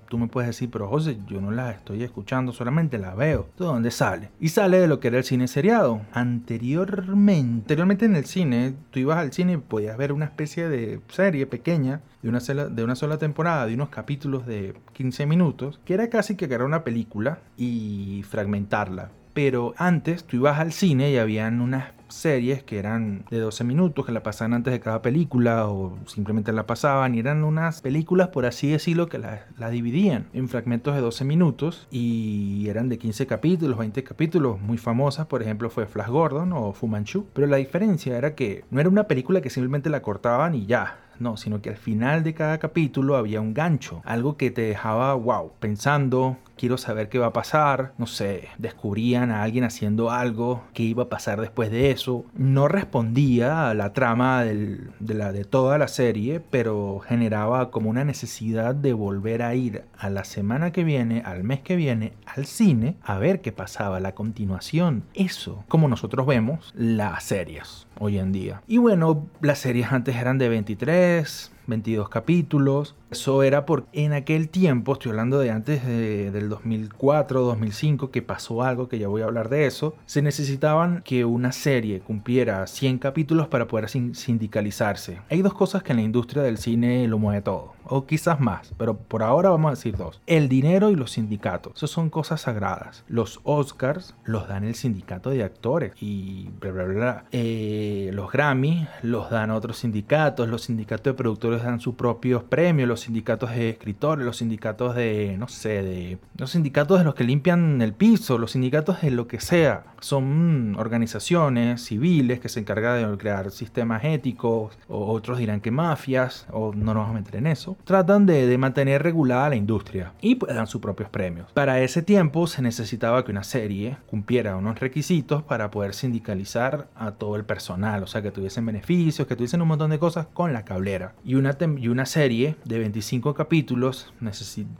tú 0.08 0.18
me 0.18 0.28
puedes 0.28 0.48
decir, 0.48 0.70
pero 0.70 0.88
José, 0.88 1.18
yo 1.26 1.40
no 1.40 1.50
las 1.50 1.76
estoy 1.76 2.02
escuchando, 2.02 2.52
solamente 2.52 2.98
las 2.98 3.16
veo. 3.16 3.48
Todo 3.56 3.79
dónde 3.80 3.90
sale. 3.90 4.30
Y 4.38 4.50
sale 4.50 4.78
de 4.78 4.88
lo 4.88 5.00
que 5.00 5.08
era 5.08 5.18
el 5.18 5.24
cine 5.24 5.48
seriado. 5.48 6.02
Anteriormente, 6.12 7.62
anteriormente 7.62 8.04
en 8.04 8.14
el 8.14 8.26
cine, 8.26 8.74
tú 8.90 9.00
ibas 9.00 9.18
al 9.18 9.32
cine 9.32 9.54
y 9.54 9.56
podías 9.56 9.96
ver 9.96 10.12
una 10.12 10.26
especie 10.26 10.68
de 10.68 11.00
serie 11.08 11.46
pequeña 11.46 12.02
de 12.22 12.28
una, 12.28 12.40
sola, 12.40 12.68
de 12.68 12.84
una 12.84 12.94
sola 12.94 13.16
temporada, 13.16 13.66
de 13.66 13.74
unos 13.74 13.88
capítulos 13.88 14.46
de 14.46 14.74
15 14.92 15.24
minutos, 15.24 15.80
que 15.86 15.94
era 15.94 16.10
casi 16.10 16.36
que 16.36 16.44
agarrar 16.44 16.66
una 16.66 16.84
película 16.84 17.38
y 17.56 18.22
fragmentarla. 18.28 19.10
Pero 19.42 19.72
antes 19.78 20.24
tú 20.24 20.36
ibas 20.36 20.58
al 20.58 20.70
cine 20.70 21.12
y 21.12 21.16
habían 21.16 21.62
unas 21.62 21.94
series 22.08 22.62
que 22.62 22.78
eran 22.78 23.24
de 23.30 23.38
12 23.38 23.64
minutos, 23.64 24.04
que 24.04 24.12
la 24.12 24.22
pasaban 24.22 24.52
antes 24.52 24.70
de 24.70 24.80
cada 24.80 25.00
película 25.00 25.66
o 25.66 25.96
simplemente 26.04 26.52
la 26.52 26.66
pasaban 26.66 27.14
y 27.14 27.20
eran 27.20 27.42
unas 27.42 27.80
películas, 27.80 28.28
por 28.28 28.44
así 28.44 28.70
decirlo, 28.70 29.08
que 29.08 29.16
la, 29.16 29.46
la 29.56 29.70
dividían 29.70 30.26
en 30.34 30.50
fragmentos 30.50 30.94
de 30.94 31.00
12 31.00 31.24
minutos 31.24 31.88
y 31.90 32.68
eran 32.68 32.90
de 32.90 32.98
15 32.98 33.26
capítulos, 33.26 33.78
20 33.78 34.04
capítulos, 34.04 34.60
muy 34.60 34.76
famosas, 34.76 35.24
por 35.24 35.40
ejemplo 35.40 35.70
fue 35.70 35.86
Flash 35.86 36.08
Gordon 36.08 36.52
o 36.52 36.74
Fu 36.74 36.86
Manchu, 36.86 37.24
pero 37.32 37.46
la 37.46 37.56
diferencia 37.56 38.18
era 38.18 38.34
que 38.34 38.64
no 38.70 38.78
era 38.78 38.90
una 38.90 39.04
película 39.04 39.40
que 39.40 39.48
simplemente 39.48 39.88
la 39.88 40.02
cortaban 40.02 40.54
y 40.54 40.66
ya, 40.66 40.98
no, 41.20 41.36
sino 41.36 41.60
que 41.60 41.70
al 41.70 41.76
final 41.76 42.24
de 42.24 42.34
cada 42.34 42.58
capítulo 42.58 43.16
había 43.16 43.40
un 43.40 43.54
gancho, 43.54 44.02
algo 44.04 44.36
que 44.36 44.50
te 44.50 44.62
dejaba, 44.62 45.14
wow, 45.14 45.52
pensando, 45.60 46.38
quiero 46.60 46.76
saber 46.76 47.08
qué 47.08 47.18
va 47.18 47.28
a 47.28 47.32
pasar, 47.32 47.94
no 47.96 48.06
sé, 48.06 48.48
descubrían 48.58 49.30
a 49.30 49.42
alguien 49.42 49.64
haciendo 49.64 50.10
algo, 50.10 50.62
qué 50.74 50.82
iba 50.82 51.04
a 51.04 51.08
pasar 51.08 51.40
después 51.40 51.70
de 51.70 51.90
eso. 51.90 52.26
No 52.34 52.68
respondía 52.68 53.70
a 53.70 53.74
la 53.74 53.94
trama 53.94 54.44
de, 54.44 54.90
la, 55.00 55.32
de 55.32 55.46
toda 55.46 55.78
la 55.78 55.88
serie, 55.88 56.42
pero 56.50 56.98
generaba 56.98 57.70
como 57.70 57.88
una 57.88 58.04
necesidad 58.04 58.74
de 58.74 58.92
volver 58.92 59.42
a 59.42 59.54
ir 59.54 59.84
a 59.96 60.10
la 60.10 60.24
semana 60.24 60.70
que 60.70 60.84
viene, 60.84 61.22
al 61.24 61.44
mes 61.44 61.60
que 61.60 61.76
viene, 61.76 62.12
al 62.26 62.44
cine, 62.44 62.96
a 63.02 63.16
ver 63.16 63.40
qué 63.40 63.52
pasaba, 63.52 63.98
la 63.98 64.14
continuación. 64.14 65.04
Eso, 65.14 65.64
como 65.66 65.88
nosotros 65.88 66.26
vemos 66.26 66.74
las 66.76 67.24
series 67.24 67.86
hoy 67.98 68.18
en 68.18 68.32
día. 68.32 68.60
Y 68.66 68.76
bueno, 68.76 69.26
las 69.40 69.60
series 69.60 69.92
antes 69.92 70.14
eran 70.16 70.36
de 70.36 70.50
23, 70.50 71.52
22 71.70 72.08
capítulos. 72.08 72.94
Eso 73.10 73.42
era 73.42 73.66
porque 73.66 74.04
en 74.04 74.12
aquel 74.12 74.48
tiempo, 74.50 74.92
estoy 74.92 75.10
hablando 75.10 75.40
de 75.40 75.50
antes 75.50 75.84
del 75.84 76.48
2004, 76.48 77.40
2005, 77.40 78.10
que 78.10 78.22
pasó 78.22 78.62
algo, 78.62 78.88
que 78.88 78.98
ya 79.00 79.08
voy 79.08 79.22
a 79.22 79.24
hablar 79.24 79.48
de 79.48 79.66
eso, 79.66 79.96
se 80.06 80.22
necesitaban 80.22 81.02
que 81.02 81.24
una 81.24 81.50
serie 81.50 82.00
cumpliera 82.00 82.66
100 82.66 82.98
capítulos 82.98 83.48
para 83.48 83.66
poder 83.66 83.88
sindicalizarse. 83.88 85.20
Hay 85.28 85.42
dos 85.42 85.54
cosas 85.54 85.82
que 85.82 85.92
en 85.92 85.96
la 85.96 86.04
industria 86.04 86.42
del 86.42 86.58
cine 86.58 87.08
lo 87.08 87.18
mueve 87.18 87.42
todo, 87.42 87.72
o 87.84 88.06
quizás 88.06 88.38
más, 88.38 88.72
pero 88.78 88.96
por 88.96 89.24
ahora 89.24 89.50
vamos 89.50 89.68
a 89.70 89.74
decir 89.74 89.96
dos. 89.96 90.20
El 90.26 90.48
dinero 90.48 90.90
y 90.90 90.94
los 90.94 91.12
sindicatos. 91.12 91.72
Eso 91.76 91.86
son 91.88 92.10
cosas 92.10 92.42
sagradas. 92.42 93.04
Los 93.08 93.40
Oscars 93.42 94.14
los 94.24 94.46
dan 94.46 94.64
el 94.64 94.76
sindicato 94.76 95.30
de 95.30 95.42
actores 95.42 95.92
y 96.00 96.48
bla, 96.60 96.70
bla, 96.70 96.84
bla. 96.84 97.24
Eh, 97.32 98.10
los 98.12 98.30
Grammy 98.30 98.86
los 99.02 99.30
dan 99.30 99.50
otros 99.50 99.78
sindicatos, 99.78 100.48
los 100.48 100.62
sindicatos 100.62 101.04
de 101.04 101.14
productores 101.14 101.59
dan 101.64 101.80
sus 101.80 101.94
propios 101.94 102.42
premios, 102.42 102.88
los 102.88 103.00
sindicatos 103.00 103.50
de 103.50 103.70
escritores, 103.70 104.24
los 104.24 104.38
sindicatos 104.38 104.94
de, 104.94 105.36
no 105.38 105.48
sé, 105.48 105.82
de 105.82 106.18
los 106.36 106.50
sindicatos 106.50 106.98
de 106.98 107.04
los 107.04 107.14
que 107.14 107.24
limpian 107.24 107.82
el 107.82 107.92
piso, 107.92 108.38
los 108.38 108.52
sindicatos 108.52 109.02
de 109.02 109.10
lo 109.10 109.26
que 109.26 109.40
sea. 109.40 109.84
Son 110.00 110.74
organizaciones 110.78 111.84
civiles 111.84 112.40
que 112.40 112.48
se 112.48 112.60
encargan 112.60 113.10
de 113.10 113.18
crear 113.18 113.50
sistemas 113.50 114.04
éticos, 114.04 114.78
o 114.88 115.12
otros 115.12 115.38
dirán 115.38 115.60
que 115.60 115.70
mafias, 115.70 116.46
o 116.50 116.72
no 116.74 116.94
nos 116.94 117.02
vamos 117.02 117.10
a 117.10 117.20
meter 117.20 117.36
en 117.36 117.46
eso. 117.46 117.76
Tratan 117.84 118.26
de, 118.26 118.46
de 118.46 118.58
mantener 118.58 119.02
regulada 119.02 119.50
la 119.50 119.56
industria 119.56 120.12
y 120.20 120.36
pues 120.36 120.54
dan 120.54 120.66
sus 120.66 120.80
propios 120.80 121.10
premios. 121.10 121.52
Para 121.52 121.80
ese 121.80 122.02
tiempo 122.02 122.46
se 122.46 122.62
necesitaba 122.62 123.24
que 123.24 123.30
una 123.30 123.44
serie 123.44 123.98
cumpliera 124.06 124.56
unos 124.56 124.80
requisitos 124.80 125.42
para 125.42 125.70
poder 125.70 125.94
sindicalizar 125.94 126.88
a 126.96 127.12
todo 127.12 127.36
el 127.36 127.44
personal, 127.44 128.02
o 128.02 128.06
sea, 128.06 128.22
que 128.22 128.30
tuviesen 128.30 128.66
beneficios, 128.66 129.26
que 129.26 129.36
tuviesen 129.36 129.62
un 129.62 129.68
montón 129.68 129.90
de 129.90 129.98
cosas 129.98 130.26
con 130.32 130.52
la 130.52 130.64
cablera. 130.64 131.14
Y 131.24 131.34
una, 131.34 131.49
y 131.78 131.88
una 131.88 132.06
serie 132.06 132.56
de 132.64 132.78
25 132.78 133.34
capítulos 133.34 134.12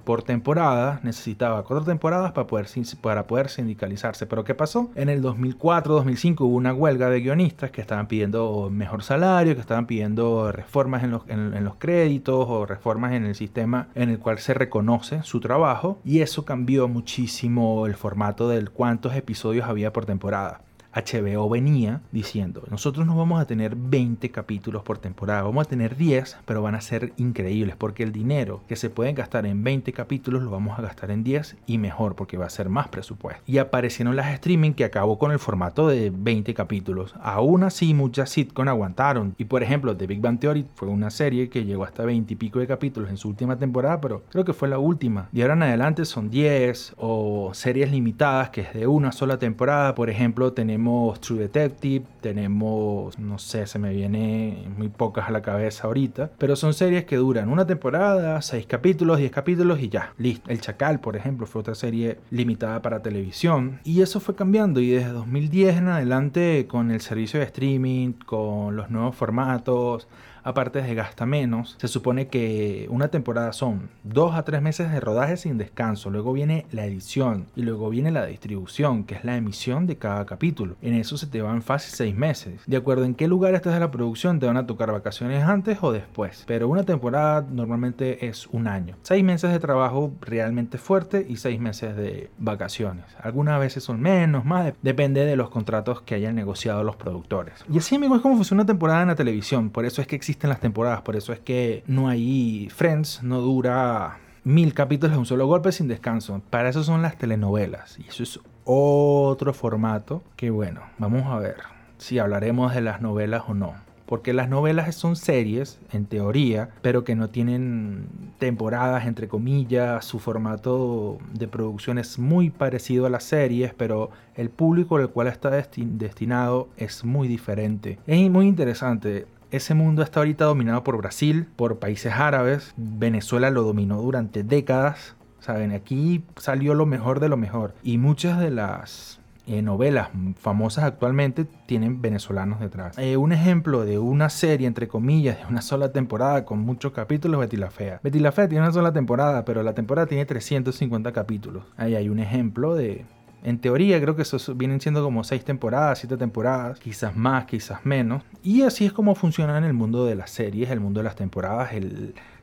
por 0.05 0.23
temporada 0.23 1.00
necesitaba 1.03 1.62
cuatro 1.65 1.85
temporadas 1.85 2.33
para 2.33 2.47
poder, 2.47 2.67
para 3.00 3.27
poder 3.27 3.49
sindicalizarse. 3.49 4.27
Pero 4.27 4.45
¿qué 4.45 4.55
pasó? 4.55 4.91
En 4.95 5.09
el 5.09 5.23
2004-2005 5.23 6.41
hubo 6.41 6.57
una 6.57 6.73
huelga 6.73 7.11
de 7.11 7.21
guionistas 7.21 7.71
que 7.71 7.81
estaban 7.81 8.07
pidiendo 8.07 8.69
mejor 8.71 9.03
salario, 9.03 9.55
que 9.55 9.61
estaban 9.61 9.87
pidiendo 9.87 10.53
reformas 10.53 11.03
en 11.03 11.11
los, 11.11 11.23
en 11.29 11.65
los 11.65 11.77
créditos 11.77 12.47
o 12.49 12.67
reformas 12.67 13.12
en 13.12 13.25
el 13.25 13.35
sistema 13.35 13.89
en 13.95 14.11
el 14.11 14.19
cual 14.19 14.39
se 14.39 14.55
reconoce 14.55 15.23
su 15.23 15.41
trabajo. 15.41 15.99
Y 16.05 16.21
eso 16.21 16.45
cambió 16.45 16.89
muchísimo 16.89 17.87
el 17.87 17.95
formato 17.95 18.49
del 18.49 18.71
cuántos 18.71 19.15
episodios 19.15 19.69
había 19.69 19.93
por 19.93 20.07
temporada. 20.07 20.62
HBO 20.95 21.49
venía 21.49 22.03
diciendo, 22.13 22.63
nosotros 22.71 23.07
no 23.07 23.17
vamos 23.17 23.41
a 23.41 23.47
tener 23.47 23.77
20 23.77 24.31
capítulos 24.31 24.83
por 24.83 24.99
temporada, 24.99 25.43
vamos 25.43 25.67
a 25.67 25.71
tener 25.71 25.97
10, 25.97 26.39
pero 26.45 26.63
van 26.63 26.75
a 26.75 26.81
ser 26.81 27.13
increíbles 27.17 27.77
porque 27.77 28.03
el 28.03 28.13
dinero 28.13 28.63
que 28.69 28.77
se 28.77 28.91
pueden 28.91 29.15
gastar 29.15 29.47
en 29.47 29.63
20 29.63 29.93
capítulos 29.93 30.43
lo 30.43 30.51
vamos 30.51 30.79
a 30.79 30.83
gastar 30.83 31.11
en 31.11 31.23
10 31.23 31.57
y 31.67 31.79
mejor 31.79 32.17
porque 32.17 32.37
va 32.37 32.47
a 32.47 32.51
ser 32.51 32.69
más 32.69 32.89
presupuesto. 32.89 33.43
Y 33.47 33.59
aparecieron 33.59 34.17
las 34.17 34.33
streaming 34.35 34.73
que 34.73 34.85
acabó 34.85 35.19
con 35.19 35.33
el 35.33 35.39
formato 35.39 35.89
de 35.89 36.11
20 36.11 36.55
capítulos. 36.55 37.15
Aún 37.21 37.63
así 37.63 37.95
muchas 37.95 38.31
sitcom 38.31 38.69
aguantaron. 38.69 39.35
Y 39.39 39.45
por 39.45 39.63
ejemplo, 39.63 39.97
The 39.97 40.07
Big 40.07 40.21
Bang 40.21 40.39
Theory 40.39 40.67
fue 40.75 40.89
una 40.89 41.11
serie 41.11 41.49
que 41.49 41.65
llegó 41.65 41.85
hasta 41.85 42.05
20 42.05 42.33
y 42.33 42.37
pico 42.37 42.59
de 42.59 42.67
capítulos 42.67 43.11
en 43.11 43.17
su 43.17 43.29
última 43.29 43.59
temporada, 43.59 44.01
pero 44.01 44.23
creo 44.31 44.45
que 44.45 44.53
fue 44.53 44.69
la 44.69 44.79
última. 44.79 45.29
Y 45.33 45.43
ahora 45.43 45.55
en 45.55 45.63
adelante 45.63 46.05
son 46.05 46.31
10 46.31 46.95
o 46.97 47.51
series 47.55 47.91
limitadas 47.91 48.51
que 48.51 48.63
es 48.63 48.73
de 48.73 48.87
una 48.87 49.13
sola 49.13 49.39
temporada. 49.39 49.95
Por 49.95 50.11
ejemplo, 50.11 50.53
tenemos 50.53 50.80
tenemos 50.81 51.21
True 51.21 51.41
Detective, 51.41 52.07
tenemos, 52.23 53.19
no 53.19 53.39
sé, 53.39 53.67
se 53.67 53.79
me 53.79 53.93
viene 53.93 54.67
muy 54.79 54.89
pocas 54.89 55.29
a 55.29 55.31
la 55.31 55.43
cabeza 55.43 55.87
ahorita, 55.87 56.31
pero 56.39 56.57
son 56.57 56.73
series 56.73 57.05
que 57.05 57.17
duran 57.17 57.51
una 57.51 57.67
temporada, 57.67 58.41
seis 58.41 58.65
capítulos, 58.65 59.19
diez 59.19 59.31
capítulos 59.31 59.79
y 59.81 59.91
ya, 59.91 60.15
listo. 60.17 60.49
El 60.49 60.63
Chacal, 60.63 60.99
por 61.01 61.17
ejemplo, 61.17 61.47
fue 61.47 61.61
otra 61.61 61.75
serie 61.75 62.19
limitada 62.31 62.81
para 62.81 63.03
televisión 63.03 63.81
y 63.85 64.01
eso 64.01 64.21
fue 64.21 64.35
cambiando 64.35 64.81
y 64.81 64.89
desde 64.89 65.11
2010 65.11 65.77
en 65.77 65.89
adelante 65.89 66.67
con 66.67 66.91
el 66.91 67.03
servicio 67.03 67.41
de 67.41 67.45
streaming, 67.45 68.13
con 68.13 68.75
los 68.75 68.91
nuevos 68.91 69.15
formatos, 69.15 70.09
aparte 70.43 70.83
desgasta 70.83 71.27
menos. 71.27 71.77
Se 71.79 71.89
supone 71.89 72.29
que 72.29 72.87
una 72.91 73.09
temporada 73.09 73.53
son 73.53 73.91
dos 74.05 74.35
a 74.35 74.45
tres 74.45 74.63
meses 74.63 74.91
de 74.91 75.01
rodaje 75.01 75.37
sin 75.37 75.59
descanso, 75.59 76.11
luego 76.11 76.33
viene 76.33 76.67
la 76.73 76.85
edición 76.85 77.47
y 77.57 77.63
luego 77.63 77.91
viene 77.91 78.11
la 78.11 78.27
distribución, 78.27 79.05
que 79.05 79.15
es 79.15 79.25
la 79.25 79.37
emisión 79.37 79.87
de 79.87 79.97
cada 79.97 80.27
capítulo. 80.27 80.77
En 80.83 80.95
eso 80.95 81.17
se 81.17 81.27
te 81.27 81.43
van 81.43 81.63
fácil 81.63 81.95
seis 81.95 82.15
meses. 82.15 82.63
De 82.67 82.77
acuerdo 82.77 83.05
en 83.05 83.15
qué 83.15 83.29
lugar 83.29 83.55
estés 83.55 83.73
de 83.73 83.81
la 83.81 83.91
producción, 83.91 84.39
te 84.39 84.47
van 84.47 84.57
a 84.57 84.67
tocar 84.67 84.93
vacaciones 84.93 85.45
antes 85.45 85.79
o 85.83 85.93
después, 85.93 86.45
pero 86.47 86.69
una 86.69 86.85
temporada 86.85 87.47
normalmente 87.51 88.27
es 88.27 88.47
un 88.49 88.67
año. 88.67 88.97
Seis 89.03 89.25
meses 89.25 89.51
de 89.53 89.59
trabajo 89.59 90.13
realmente 90.21 90.79
fuerte 90.79 91.27
y 91.29 91.37
seis 91.37 91.61
meses 91.61 91.97
de 91.97 92.31
vacaciones. 92.39 93.05
Algunas 93.23 93.61
veces 93.61 93.85
son 93.85 94.01
menos, 94.01 94.45
más, 94.45 94.73
depende 94.83 95.25
de 95.25 95.37
los 95.37 95.51
contratos 95.51 96.03
que 96.03 96.15
hayan 96.15 96.35
negociado 96.35 96.85
los 96.85 96.97
productores. 96.97 97.65
Y 97.71 97.79
así, 97.79 97.97
amigos, 97.97 98.19
es 98.19 98.23
como 98.23 98.37
funciona 98.37 98.63
una 98.63 98.67
temporada 98.67 99.03
en 99.03 99.09
la 99.09 99.15
televisión. 99.15 99.71
Por 99.71 99.85
eso 99.85 100.01
es 100.01 100.07
que 100.07 100.17
existen 100.31 100.51
las 100.51 100.61
temporadas, 100.61 101.03
por 101.03 101.17
eso 101.17 101.33
es 101.33 101.41
que 101.41 101.83
no 101.89 102.09
hay 102.09 102.69
Friends, 102.71 103.23
no 103.25 103.41
dura 103.41 104.19
mil 104.45 104.73
capítulos 104.75 105.13
de 105.13 105.19
un 105.19 105.27
solo 105.27 105.47
golpe 105.49 105.73
sin 105.73 105.89
descanso. 105.89 106.41
Para 106.51 106.69
eso 106.69 106.85
son 106.85 107.03
las 107.03 107.19
telenovelas. 107.19 107.99
Y 107.99 108.09
eso 108.09 108.23
es 108.23 108.41
otro 108.65 109.53
formato 109.53 110.23
que, 110.37 110.51
bueno, 110.51 110.83
vamos 110.99 111.27
a 111.27 111.39
ver 111.39 111.57
si 111.99 112.21
hablaremos 112.21 112.73
de 112.75 112.81
las 112.81 113.01
novelas 113.01 113.43
o 113.49 113.55
no 113.55 113.75
porque 114.11 114.33
las 114.33 114.49
novelas 114.49 114.93
son 114.97 115.15
series, 115.15 115.79
en 115.93 116.05
teoría, 116.05 116.71
pero 116.83 117.05
que 117.05 117.15
no 117.15 117.31
tienen 117.31 118.09
temporadas, 118.41 119.07
entre 119.07 119.29
comillas, 119.29 120.05
su 120.05 120.19
formato 120.19 121.19
de 121.33 121.47
producción 121.47 121.97
es 121.97 122.19
muy 122.19 122.51
parecido 122.51 123.07
a 123.07 123.09
las 123.09 123.23
series, 123.23 123.73
pero 123.73 124.11
el 124.35 124.51
público 124.51 124.97
al 124.97 125.11
cual 125.11 125.29
está 125.29 125.51
destinado 125.51 126.69
es 126.77 127.05
muy 127.05 127.29
diferente. 127.29 128.01
Es 128.09 128.29
muy 128.29 128.49
interesante. 128.49 129.29
Ese 129.50 129.75
mundo 129.75 130.02
está 130.02 130.21
ahorita 130.21 130.45
dominado 130.45 130.85
por 130.85 130.97
Brasil, 130.97 131.49
por 131.57 131.80
países 131.80 132.12
árabes. 132.12 132.73
Venezuela 132.76 133.50
lo 133.50 133.62
dominó 133.62 134.00
durante 134.00 134.45
décadas. 134.45 135.16
Saben, 135.40 135.73
aquí 135.73 136.25
salió 136.37 136.75
lo 136.75 136.87
mejor 136.87 137.19
de 137.19 137.28
lo 137.28 137.37
mejor. 137.37 137.75
Y 137.83 137.99
muchas 137.99 138.38
de 138.38 138.50
las 138.52 139.21
eh, 139.49 139.62
novelas 139.62 140.11
famosas 140.38 140.85
actualmente 140.85 141.47
tienen 141.66 142.00
venezolanos 142.00 142.61
detrás. 142.61 142.97
Eh, 142.99 143.16
un 143.16 143.33
ejemplo 143.33 143.85
de 143.85 143.99
una 143.99 144.28
serie, 144.28 144.69
entre 144.69 144.87
comillas, 144.87 145.38
de 145.38 145.47
una 145.47 145.62
sola 145.62 145.90
temporada 145.90 146.45
con 146.45 146.61
muchos 146.61 146.92
capítulos, 146.92 147.40
Betty 147.40 147.57
la 147.57 147.71
Fea. 147.73 147.99
Betty 148.04 148.21
la 148.21 148.30
Fea 148.30 148.49
tiene 148.49 148.62
una 148.62 148.73
sola 148.73 148.92
temporada, 148.92 149.45
pero 149.45 149.64
la 149.64 149.75
temporada 149.75 150.07
tiene 150.07 150.25
350 150.26 151.11
capítulos. 151.11 151.64
Ahí 151.76 151.97
hay 151.97 152.09
un 152.09 152.21
ejemplo 152.21 152.76
de... 152.76 153.04
En 153.43 153.59
teoría 153.59 154.01
creo 154.01 154.17
que 154.17 154.23
eso 154.23 154.55
vienen 154.55 154.81
siendo 154.81 155.03
como 155.03 155.25
6 155.25 155.45
temporadas, 155.45 156.01
7 156.01 156.17
temporadas, 156.17 156.79
quizás 156.79 157.17
más, 157.17 157.47
quizás 157.47 157.85
menos. 157.85 158.23
Y 158.43 158.63
así 158.63 158.87
es 158.87 158.93
como 158.93 159.15
funciona 159.15 159.57
en 159.59 159.65
el 159.65 159.73
mundo 159.73 160.05
de 160.05 160.15
las 160.15 160.31
series, 160.31 160.71
el 160.71 160.81
mundo 160.81 161.01
de 161.01 161.05
las 161.05 161.17
temporadas, 161.17 161.71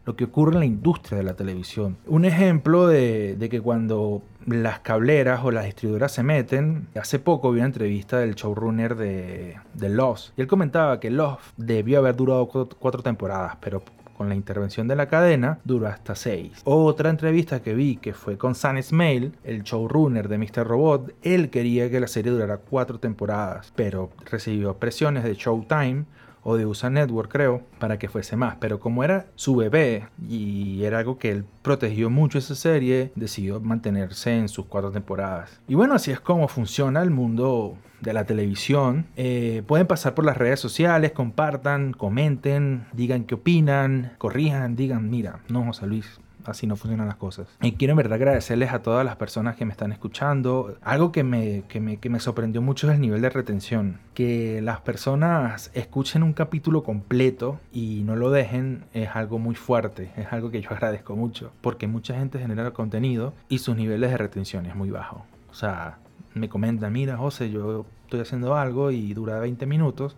lo 0.06 0.16
que 0.16 0.24
ocurre 0.24 0.54
en 0.54 0.60
la 0.60 0.66
industria 0.66 1.18
de 1.18 1.24
la 1.24 1.36
televisión. 1.36 1.98
Un 2.08 2.26
ejemplo 2.26 2.88
de, 2.88 3.38
que 3.52 3.62
cuando 3.62 4.24
las 4.46 4.80
cableras 4.80 5.42
o 5.44 5.52
las 5.52 5.66
distribuidoras 5.66 6.14
se 6.14 6.24
meten, 6.24 6.88
hace 6.96 7.20
poco 7.20 7.52
vi 7.52 7.60
una 7.60 7.68
entrevista 7.68 8.18
del 8.20 8.36
showrunner 8.36 8.96
de, 8.96 9.58
de 9.74 9.90
Lost 9.90 10.38
y 10.38 10.42
él 10.42 10.48
comentaba 10.48 11.00
que 11.00 11.12
Lost 11.12 11.42
debió 11.58 12.00
haber 12.00 12.16
durado 12.16 12.48
cuatro 12.48 13.04
temporadas, 13.04 13.58
pero 13.60 13.84
con 14.18 14.30
la 14.30 14.36
intervención 14.36 14.88
de 14.88 14.96
la 14.96 15.08
cadena 15.08 15.60
duró 15.64 15.88
hasta 15.88 16.16
seis. 16.16 16.62
Otra 16.64 17.10
entrevista 17.10 17.62
que 17.62 17.74
vi 17.74 17.98
que 17.98 18.14
fue 18.14 18.38
con 18.38 18.56
Sam 18.56 18.82
Smale, 18.82 19.32
el 19.44 19.64
showrunner 19.64 20.28
de 20.28 20.38
Mr. 20.38 20.66
Robot, 20.66 21.14
él 21.22 21.50
quería 21.50 21.90
que 21.90 22.00
la 22.00 22.08
serie 22.08 22.32
durara 22.32 22.58
cuatro 22.58 23.00
temporadas, 23.00 23.72
pero 23.76 24.10
recibió 24.26 24.76
presiones 24.76 25.24
de 25.24 25.36
Showtime 25.36 26.06
o 26.50 26.56
de 26.56 26.66
USA 26.66 26.90
Network, 26.90 27.30
creo, 27.30 27.62
para 27.78 28.00
que 28.00 28.08
fuese 28.08 28.38
más. 28.38 28.56
Pero 28.62 28.80
como 28.80 29.04
era 29.04 29.26
su 29.36 29.58
bebé 29.58 30.08
y 30.30 30.82
era 30.86 31.00
algo 31.00 31.18
que 31.18 31.30
él 31.30 31.46
protegió 31.62 32.10
mucho 32.10 32.38
esa 32.38 32.56
serie, 32.56 33.12
decidió 33.16 33.60
mantenerse 33.60 34.38
en 34.38 34.48
sus 34.48 34.66
cuatro 34.66 34.90
temporadas. 34.92 35.60
Y 35.68 35.76
bueno, 35.76 35.94
así 35.94 36.10
es 36.10 36.22
como 36.22 36.48
funciona 36.48 37.02
el 37.02 37.12
mundo 37.12 37.76
de 38.00 38.14
la 38.14 38.24
televisión. 38.24 39.08
Eh, 39.18 39.62
pueden 39.68 39.88
pasar 39.88 40.14
por 40.14 40.24
las 40.24 40.38
redes 40.38 40.62
sociales, 40.62 41.12
compartan, 41.12 41.92
comenten, 41.92 42.86
digan 42.94 43.26
qué 43.26 43.36
opinan, 43.36 44.14
corrijan, 44.18 44.78
digan, 44.78 45.10
mira, 45.10 45.42
no, 45.50 45.66
José 45.66 45.86
Luis, 45.86 46.18
así 46.48 46.68
no 46.68 46.76
funcionan 46.76 47.08
las 47.08 47.18
cosas. 47.18 47.48
Y 47.62 47.74
quiero 47.74 47.92
en 47.92 47.98
verdad 47.98 48.14
agradecerles 48.14 48.72
a 48.72 48.82
todas 48.82 49.06
las 49.06 49.16
personas 49.16 49.56
que 49.56 49.66
me 49.66 49.72
están 49.72 49.92
escuchando. 49.92 50.78
Algo 50.82 51.12
que 51.12 51.24
me, 51.24 51.64
que 51.68 51.80
me, 51.80 51.98
que 51.98 52.10
me 52.10 52.20
sorprendió 52.20 52.62
mucho 52.62 52.90
es 52.90 52.96
el 52.96 53.02
nivel 53.02 53.22
de 53.22 53.30
retención. 53.30 54.00
Que 54.14 54.62
las 54.62 54.82
personas 54.82 55.72
escuchen 55.74 56.24
un 56.24 56.34
capítulo 56.34 56.84
completo 56.84 57.60
y 57.72 58.04
no 58.04 58.16
lo 58.16 58.32
dejen 58.32 58.86
es 58.94 59.10
algo 59.16 59.40
muy 59.40 59.56
fuerte. 59.56 60.12
Es 60.18 60.32
algo 60.32 60.52
que 60.52 60.62
yo 60.62 60.70
agradezco 60.72 61.16
mucho. 61.16 61.52
Porque 61.62 61.88
mucha 61.88 62.16
gente 62.16 62.40
genera 62.40 62.72
contenido 62.72 63.34
y 63.50 63.60
sus 63.60 63.76
niveles 63.76 64.12
de 64.12 64.18
retención 64.18 64.66
es 64.66 64.76
muy 64.76 64.90
bajo. 64.90 65.26
O 65.50 65.54
sea, 65.54 65.98
me 66.34 66.50
comentan, 66.50 66.94
mira 66.94 67.18
José, 67.18 67.50
yo 67.50 67.86
estoy 68.04 68.22
haciendo 68.22 68.56
algo 68.56 68.92
y 68.92 69.14
dura 69.14 69.40
20 69.40 69.66
minutos, 69.66 70.16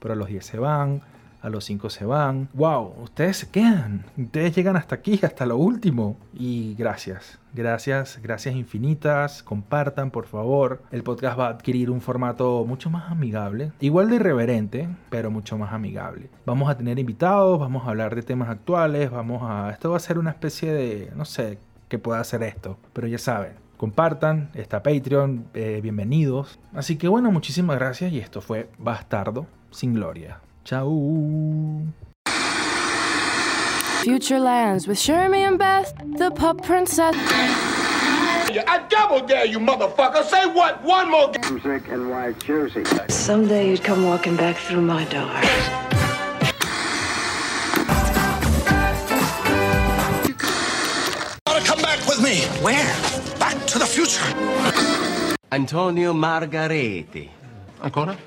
pero 0.00 0.14
los 0.14 0.28
10 0.28 0.44
se 0.44 0.58
van 0.58 1.02
a 1.40 1.48
los 1.48 1.64
5 1.64 1.90
se 1.90 2.04
van. 2.04 2.48
¡Wow! 2.54 2.94
Ustedes 3.02 3.38
se 3.38 3.50
quedan. 3.50 4.04
Ustedes 4.16 4.54
llegan 4.54 4.76
hasta 4.76 4.96
aquí, 4.96 5.18
hasta 5.22 5.46
lo 5.46 5.56
último. 5.56 6.16
Y 6.34 6.74
gracias. 6.74 7.38
Gracias, 7.54 8.20
gracias 8.22 8.54
infinitas. 8.54 9.42
Compartan, 9.42 10.10
por 10.10 10.26
favor. 10.26 10.82
El 10.90 11.02
podcast 11.02 11.38
va 11.38 11.46
a 11.46 11.50
adquirir 11.50 11.90
un 11.90 12.00
formato 12.00 12.64
mucho 12.66 12.90
más 12.90 13.10
amigable. 13.10 13.72
Igual 13.80 14.10
de 14.10 14.16
irreverente, 14.16 14.88
pero 15.10 15.30
mucho 15.30 15.58
más 15.58 15.72
amigable. 15.72 16.30
Vamos 16.44 16.68
a 16.70 16.76
tener 16.76 16.98
invitados, 16.98 17.58
vamos 17.58 17.86
a 17.86 17.90
hablar 17.90 18.14
de 18.14 18.22
temas 18.22 18.48
actuales, 18.48 19.10
vamos 19.10 19.42
a... 19.44 19.70
Esto 19.70 19.90
va 19.90 19.96
a 19.96 20.00
ser 20.00 20.18
una 20.18 20.30
especie 20.30 20.72
de... 20.72 21.12
No 21.16 21.24
sé 21.24 21.58
qué 21.88 21.98
pueda 21.98 22.20
hacer 22.20 22.42
esto. 22.42 22.78
Pero 22.92 23.06
ya 23.06 23.18
saben, 23.18 23.54
compartan, 23.76 24.50
está 24.54 24.82
Patreon, 24.82 25.46
eh, 25.54 25.80
bienvenidos. 25.82 26.58
Así 26.74 26.96
que 26.96 27.08
bueno, 27.08 27.32
muchísimas 27.32 27.78
gracias 27.78 28.12
y 28.12 28.18
esto 28.18 28.40
fue 28.40 28.68
Bastardo 28.78 29.46
sin 29.70 29.94
Gloria. 29.94 30.40
Ciao. 30.68 31.80
Future 34.02 34.38
lands 34.38 34.86
with 34.86 34.98
Shermie 34.98 35.38
and 35.48 35.58
Beth, 35.58 35.94
the 36.18 36.30
pup 36.30 36.62
princess. 36.62 37.14
I 37.16 38.84
double 38.90 39.26
dare 39.26 39.46
you, 39.46 39.60
motherfucker. 39.60 40.22
Say 40.24 40.44
what? 40.44 40.84
One 40.84 41.10
more. 41.10 41.32
Music 41.50 41.88
and 41.88 42.10
white 42.10 42.38
jersey. 42.40 42.84
Someday 43.08 43.70
you'd 43.70 43.82
come 43.82 44.04
walking 44.04 44.36
back 44.36 44.56
through 44.56 44.82
my 44.82 45.04
door. 45.06 45.32
Gotta 51.46 51.64
come 51.64 51.80
back 51.80 52.06
with 52.06 52.22
me. 52.22 52.42
Where? 52.62 52.94
Back 53.38 53.56
to 53.68 53.78
the 53.78 53.86
future. 53.86 54.22
Antonio 55.50 56.12
Margareti. 56.12 57.30
Ancora? 57.80 58.18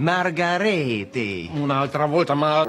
Margareti. 0.00 1.50
Un'altra 1.52 2.06
volta, 2.06 2.34
ma... 2.34 2.66